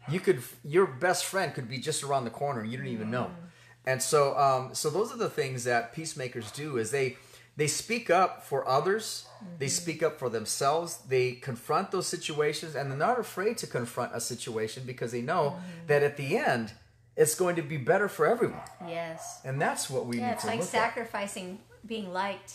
You 0.08 0.18
could, 0.18 0.42
your 0.64 0.86
best 0.86 1.26
friend 1.26 1.54
could 1.54 1.68
be 1.68 1.78
just 1.78 2.02
around 2.02 2.24
the 2.24 2.30
corner 2.30 2.60
and 2.62 2.72
you 2.72 2.78
don't 2.78 2.86
even 2.86 3.10
know. 3.10 3.24
Mm-hmm. 3.24 3.46
And 3.86 4.02
so, 4.02 4.36
um, 4.36 4.74
so 4.74 4.90
those 4.90 5.12
are 5.12 5.16
the 5.16 5.30
things 5.30 5.64
that 5.64 5.94
peacemakers 5.94 6.50
do 6.50 6.78
is 6.78 6.90
they 6.90 7.16
they 7.56 7.66
speak 7.66 8.08
up 8.08 8.44
for 8.44 8.66
others 8.66 9.26
they 9.58 9.66
mm-hmm. 9.66 9.70
speak 9.70 10.02
up 10.02 10.18
for 10.18 10.30
themselves 10.30 10.98
they 11.08 11.32
confront 11.32 11.90
those 11.90 12.06
situations 12.06 12.74
and 12.74 12.90
they're 12.90 12.96
not 12.96 13.18
afraid 13.18 13.58
to 13.58 13.66
confront 13.66 14.14
a 14.14 14.20
situation 14.20 14.84
because 14.86 15.12
they 15.12 15.20
know 15.20 15.58
that 15.86 16.02
at 16.02 16.16
the 16.16 16.38
end 16.38 16.72
it's 17.16 17.34
going 17.34 17.56
to 17.56 17.62
be 17.62 17.76
better 17.76 18.08
for 18.08 18.26
everyone 18.26 18.60
Yes. 18.86 19.40
and 19.44 19.60
that's 19.60 19.90
what 19.90 20.06
we 20.06 20.18
Yeah, 20.18 20.26
need 20.28 20.32
it's 20.34 20.42
to 20.42 20.48
like 20.48 20.62
sacrificing 20.62 21.58
being 21.86 22.12
liked. 22.12 22.54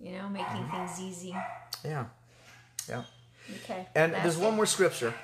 You 0.00 0.12
know, 0.12 0.28
making 0.28 0.66
things 0.70 1.00
easy. 1.00 1.34
yeah 1.84 2.06
yeah 2.88 3.04
Okay. 3.62 3.86
and 3.94 4.12
that's 4.12 4.22
there's 4.22 4.38
it. 4.38 4.42
one 4.44 4.54
more 4.56 4.66
scripture 4.66 5.14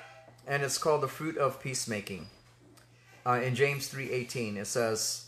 and 0.45 0.63
it's 0.63 0.77
called 0.77 1.01
the 1.01 1.07
fruit 1.07 1.37
of 1.37 1.59
peacemaking 1.61 2.27
uh, 3.25 3.39
in 3.43 3.55
james 3.55 3.89
3.18 3.91 4.57
it 4.57 4.67
says 4.67 5.25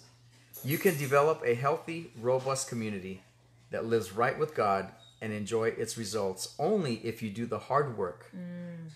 You 0.64 0.78
can 0.78 0.98
develop 0.98 1.42
a 1.46 1.56
healthy, 1.56 2.12
robust 2.20 2.68
community 2.70 3.24
that 3.72 3.86
lives 3.86 4.12
right 4.12 4.38
with 4.38 4.54
God 4.56 4.90
and 5.22 5.32
enjoy 5.34 5.70
its 5.70 5.98
results 5.98 6.54
only 6.60 6.96
if 7.04 7.22
you 7.24 7.30
do 7.30 7.46
the 7.46 7.60
hard 7.60 7.98
work 7.98 8.32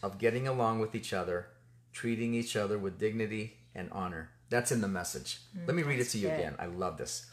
of 0.01 0.17
getting 0.19 0.45
along 0.47 0.79
with 0.79 0.93
each 0.95 1.13
other, 1.13 1.47
treating 1.93 2.33
each 2.33 2.55
other 2.55 2.77
with 2.77 2.99
dignity 2.99 3.57
and 3.75 3.89
honor. 3.91 4.29
That's 4.49 4.71
in 4.71 4.81
the 4.81 4.87
message. 4.87 5.39
Mm, 5.57 5.67
Let 5.67 5.75
me 5.75 5.83
read 5.83 5.99
it 5.99 6.09
to 6.09 6.17
you 6.17 6.29
good. 6.29 6.39
again. 6.39 6.55
I 6.59 6.67
love 6.67 6.97
this. 6.97 7.25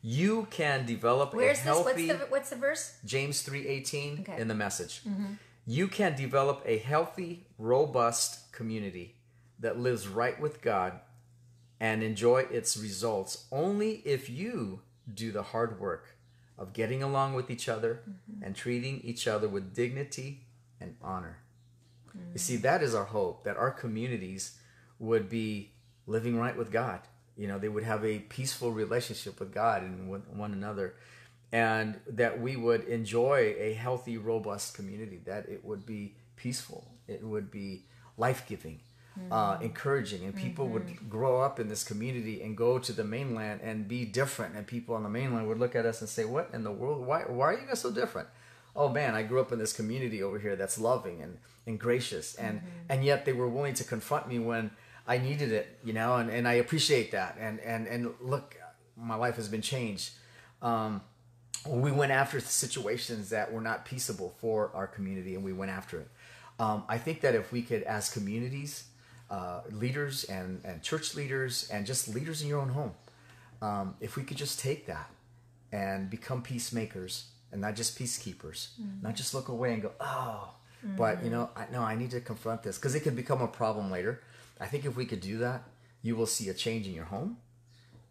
You 0.00 0.46
can 0.50 0.86
develop 0.86 1.34
Where's 1.34 1.60
a 1.60 1.64
this? 1.64 1.74
What's 1.74 1.86
healthy 1.86 2.06
the 2.06 2.18
what's 2.28 2.50
the 2.50 2.56
verse? 2.56 2.98
James 3.04 3.42
3:18 3.42 4.20
Okay. 4.20 4.40
in 4.40 4.48
the 4.48 4.54
message. 4.54 5.02
Mm-hmm. 5.04 5.34
You 5.66 5.88
can 5.88 6.14
develop 6.14 6.62
a 6.64 6.78
healthy, 6.78 7.46
robust 7.58 8.52
community 8.52 9.16
that 9.58 9.78
lives 9.78 10.08
right 10.08 10.40
with 10.40 10.62
God 10.62 11.00
and 11.80 12.02
enjoy 12.02 12.42
its 12.50 12.76
results 12.76 13.46
only 13.50 13.96
if 14.04 14.30
you 14.30 14.80
do 15.12 15.32
the 15.32 15.42
hard 15.42 15.80
work 15.80 16.16
of 16.56 16.72
getting 16.72 17.02
along 17.02 17.34
with 17.34 17.50
each 17.50 17.68
other 17.68 18.02
mm-hmm. 18.08 18.42
and 18.42 18.56
treating 18.56 19.00
each 19.00 19.28
other 19.28 19.48
with 19.48 19.74
dignity 19.74 20.44
and 20.80 20.96
honor. 21.02 21.38
You 22.14 22.34
mm. 22.34 22.40
see, 22.40 22.56
that 22.56 22.82
is 22.82 22.94
our 22.94 23.04
hope 23.04 23.44
that 23.44 23.56
our 23.56 23.70
communities 23.70 24.58
would 24.98 25.28
be 25.28 25.72
living 26.08 26.38
right 26.38 26.56
with 26.56 26.72
God. 26.72 27.00
You 27.36 27.46
know, 27.46 27.58
they 27.58 27.68
would 27.68 27.84
have 27.84 28.04
a 28.04 28.18
peaceful 28.18 28.72
relationship 28.72 29.38
with 29.38 29.54
God 29.54 29.82
and 29.82 30.10
with 30.10 30.26
one 30.28 30.52
another, 30.52 30.94
and 31.52 32.00
that 32.08 32.40
we 32.40 32.56
would 32.56 32.84
enjoy 32.84 33.54
a 33.58 33.74
healthy, 33.74 34.18
robust 34.18 34.74
community, 34.74 35.20
that 35.26 35.48
it 35.48 35.64
would 35.64 35.86
be 35.86 36.14
peaceful, 36.34 36.90
it 37.06 37.22
would 37.22 37.50
be 37.50 37.84
life 38.16 38.44
giving. 38.48 38.80
Uh, 39.32 39.54
mm-hmm. 39.54 39.64
encouraging 39.64 40.24
and 40.24 40.36
people 40.36 40.68
would 40.68 40.86
mm-hmm. 40.86 41.08
grow 41.08 41.42
up 41.42 41.58
in 41.58 41.68
this 41.68 41.82
community 41.82 42.40
and 42.40 42.56
go 42.56 42.78
to 42.78 42.92
the 42.92 43.02
mainland 43.02 43.60
and 43.64 43.88
be 43.88 44.04
different 44.04 44.54
and 44.54 44.64
people 44.64 44.94
on 44.94 45.02
the 45.02 45.08
mainland 45.08 45.48
would 45.48 45.58
look 45.58 45.74
at 45.74 45.84
us 45.84 46.00
and 46.00 46.08
say 46.08 46.24
what 46.24 46.48
in 46.52 46.62
the 46.62 46.70
world 46.70 47.04
why, 47.04 47.22
why 47.22 47.46
are 47.46 47.60
you 47.60 47.66
guys 47.66 47.80
so 47.80 47.90
different 47.90 48.28
oh 48.76 48.88
man 48.88 49.16
i 49.16 49.22
grew 49.24 49.40
up 49.40 49.50
in 49.50 49.58
this 49.58 49.72
community 49.72 50.22
over 50.22 50.38
here 50.38 50.54
that's 50.54 50.78
loving 50.78 51.20
and, 51.20 51.36
and 51.66 51.80
gracious 51.80 52.36
and 52.36 52.58
mm-hmm. 52.58 52.68
and 52.90 53.04
yet 53.04 53.24
they 53.24 53.32
were 53.32 53.48
willing 53.48 53.74
to 53.74 53.82
confront 53.82 54.28
me 54.28 54.38
when 54.38 54.70
i 55.08 55.18
needed 55.18 55.50
it 55.50 55.78
you 55.82 55.92
know 55.92 56.16
and, 56.16 56.30
and 56.30 56.46
i 56.46 56.54
appreciate 56.54 57.10
that. 57.12 57.36
And 57.40 57.58
and 57.60 57.86
and 57.88 58.14
look 58.20 58.56
my 58.96 59.14
life 59.14 59.36
has 59.36 59.48
been 59.48 59.62
changed. 59.62 60.10
Um, 60.60 61.02
we 61.66 61.92
went 61.92 62.12
after 62.12 62.40
situations 62.40 63.30
that 63.30 63.52
were 63.52 63.60
not 63.60 63.84
peaceable 63.84 64.34
for 64.40 64.70
our 64.74 64.86
community 64.86 65.34
and 65.34 65.44
we 65.44 65.52
went 65.52 65.70
after 65.70 66.00
it. 66.00 66.08
Um, 66.60 66.82
i 66.88 66.98
think 66.98 67.20
that 67.20 67.34
if 67.34 67.52
we 67.52 67.62
could 67.62 67.82
as 67.84 68.10
communities 68.10 68.84
uh, 69.30 69.60
leaders 69.70 70.24
and, 70.24 70.60
and 70.64 70.82
church 70.82 71.14
leaders 71.14 71.68
and 71.70 71.84
just 71.86 72.08
leaders 72.08 72.42
in 72.42 72.48
your 72.48 72.60
own 72.60 72.70
home 72.70 72.92
um, 73.62 73.94
if 74.00 74.16
we 74.16 74.22
could 74.24 74.36
just 74.36 74.58
take 74.58 74.86
that 74.86 75.10
and 75.70 76.08
become 76.10 76.42
peacemakers 76.42 77.26
and 77.52 77.60
not 77.60 77.76
just 77.76 77.98
peacekeepers 77.98 78.68
not 79.02 79.14
just 79.14 79.34
look 79.34 79.48
away 79.48 79.72
and 79.74 79.82
go 79.82 79.92
oh 80.00 80.50
but 80.96 81.22
you 81.24 81.30
know 81.30 81.50
I, 81.56 81.66
no 81.72 81.82
i 81.82 81.94
need 81.94 82.10
to 82.12 82.20
confront 82.20 82.62
this 82.62 82.76
because 82.78 82.94
it 82.94 83.00
could 83.00 83.14
become 83.16 83.40
a 83.42 83.48
problem 83.48 83.90
later 83.90 84.22
i 84.60 84.66
think 84.66 84.84
if 84.84 84.96
we 84.96 85.04
could 85.06 85.20
do 85.20 85.38
that 85.38 85.64
you 86.02 86.16
will 86.16 86.26
see 86.26 86.48
a 86.48 86.54
change 86.54 86.86
in 86.86 86.94
your 86.94 87.04
home 87.06 87.36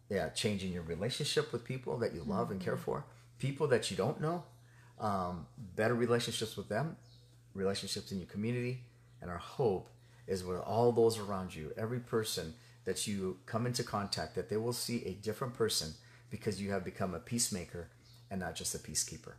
yeah 0.08 0.28
changing 0.28 0.72
your 0.72 0.82
relationship 0.82 1.52
with 1.52 1.64
people 1.64 1.98
that 1.98 2.14
you 2.14 2.22
love 2.26 2.50
and 2.50 2.60
care 2.60 2.76
for 2.76 3.04
people 3.38 3.66
that 3.66 3.90
you 3.90 3.96
don't 3.96 4.20
know 4.20 4.44
um, 5.00 5.46
better 5.76 5.94
relationships 5.94 6.56
with 6.56 6.68
them 6.68 6.96
relationships 7.54 8.10
in 8.12 8.18
your 8.18 8.26
community 8.26 8.82
and 9.20 9.30
our 9.30 9.38
hope 9.38 9.88
is 10.26 10.44
with 10.44 10.58
all 10.60 10.92
those 10.92 11.18
around 11.18 11.54
you 11.54 11.72
every 11.76 12.00
person 12.00 12.54
that 12.84 13.06
you 13.06 13.38
come 13.46 13.66
into 13.66 13.82
contact 13.82 14.34
that 14.34 14.48
they 14.48 14.56
will 14.56 14.72
see 14.72 15.04
a 15.04 15.12
different 15.12 15.54
person 15.54 15.92
because 16.30 16.60
you 16.60 16.70
have 16.70 16.84
become 16.84 17.14
a 17.14 17.18
peacemaker 17.18 17.88
and 18.30 18.40
not 18.40 18.54
just 18.54 18.74
a 18.74 18.78
peacekeeper 18.78 19.34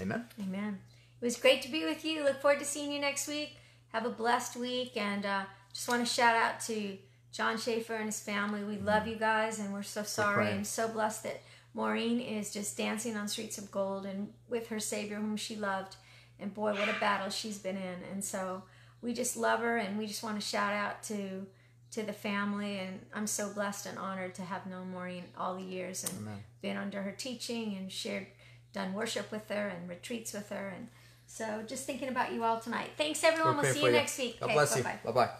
amen 0.00 0.24
Amen. 0.40 0.78
It 1.20 1.24
was 1.24 1.36
great 1.36 1.62
to 1.62 1.70
be 1.70 1.84
with 1.84 2.04
you. 2.04 2.24
Look 2.24 2.40
forward 2.40 2.58
to 2.58 2.64
seeing 2.64 2.90
you 2.90 2.98
next 2.98 3.28
week. 3.28 3.56
Have 3.92 4.04
a 4.04 4.10
blessed 4.10 4.56
week, 4.56 4.96
and 4.96 5.24
uh, 5.24 5.44
just 5.72 5.88
want 5.88 6.06
to 6.06 6.12
shout 6.12 6.34
out 6.34 6.60
to 6.60 6.98
John 7.32 7.58
Schaefer 7.58 7.94
and 7.94 8.06
his 8.06 8.20
family. 8.20 8.62
We 8.62 8.74
mm-hmm. 8.74 8.86
love 8.86 9.06
you 9.06 9.16
guys, 9.16 9.58
and 9.58 9.72
we're 9.72 9.82
so 9.82 10.02
sorry 10.02 10.50
and 10.50 10.66
so 10.66 10.88
blessed 10.88 11.24
that 11.24 11.42
Maureen 11.74 12.20
is 12.20 12.52
just 12.52 12.76
dancing 12.76 13.16
on 13.16 13.28
streets 13.28 13.58
of 13.58 13.70
gold 13.70 14.04
and 14.04 14.32
with 14.48 14.68
her 14.68 14.78
Savior, 14.78 15.16
whom 15.16 15.36
she 15.36 15.56
loved. 15.56 15.96
And 16.38 16.52
boy, 16.52 16.72
what 16.72 16.88
a 16.88 17.00
battle 17.00 17.30
she's 17.30 17.58
been 17.58 17.76
in. 17.76 17.96
And 18.12 18.22
so 18.22 18.64
we 19.00 19.14
just 19.14 19.36
love 19.36 19.60
her, 19.60 19.78
and 19.78 19.98
we 19.98 20.06
just 20.06 20.22
want 20.22 20.40
to 20.40 20.46
shout 20.46 20.72
out 20.72 21.02
to 21.04 21.46
to 21.92 22.02
the 22.02 22.12
family. 22.12 22.78
And 22.78 23.00
I'm 23.14 23.26
so 23.26 23.52
blessed 23.52 23.86
and 23.86 23.98
honored 23.98 24.34
to 24.36 24.42
have 24.42 24.66
known 24.66 24.92
Maureen 24.92 25.24
all 25.38 25.56
the 25.56 25.62
years 25.62 26.04
and 26.04 26.18
Amen. 26.20 26.44
been 26.60 26.76
under 26.76 27.02
her 27.02 27.12
teaching 27.12 27.76
and 27.76 27.92
shared, 27.92 28.26
done 28.72 28.94
worship 28.94 29.30
with 29.30 29.48
her 29.50 29.68
and 29.68 29.88
retreats 29.88 30.32
with 30.32 30.48
her. 30.48 30.72
And 30.74 30.88
so 31.32 31.62
just 31.66 31.86
thinking 31.86 32.08
about 32.08 32.32
you 32.32 32.44
all 32.44 32.60
tonight. 32.60 32.90
Thanks, 32.98 33.24
everyone. 33.24 33.56
We'll 33.56 33.72
see 33.72 33.80
for 33.80 33.86
you 33.86 33.92
next 33.92 34.18
week. 34.18 34.38
god 34.38 34.46
Okay, 34.46 34.54
bless 34.54 34.76
bye-bye. 34.76 34.98
you 35.04 35.12
bye-bye 35.12 35.30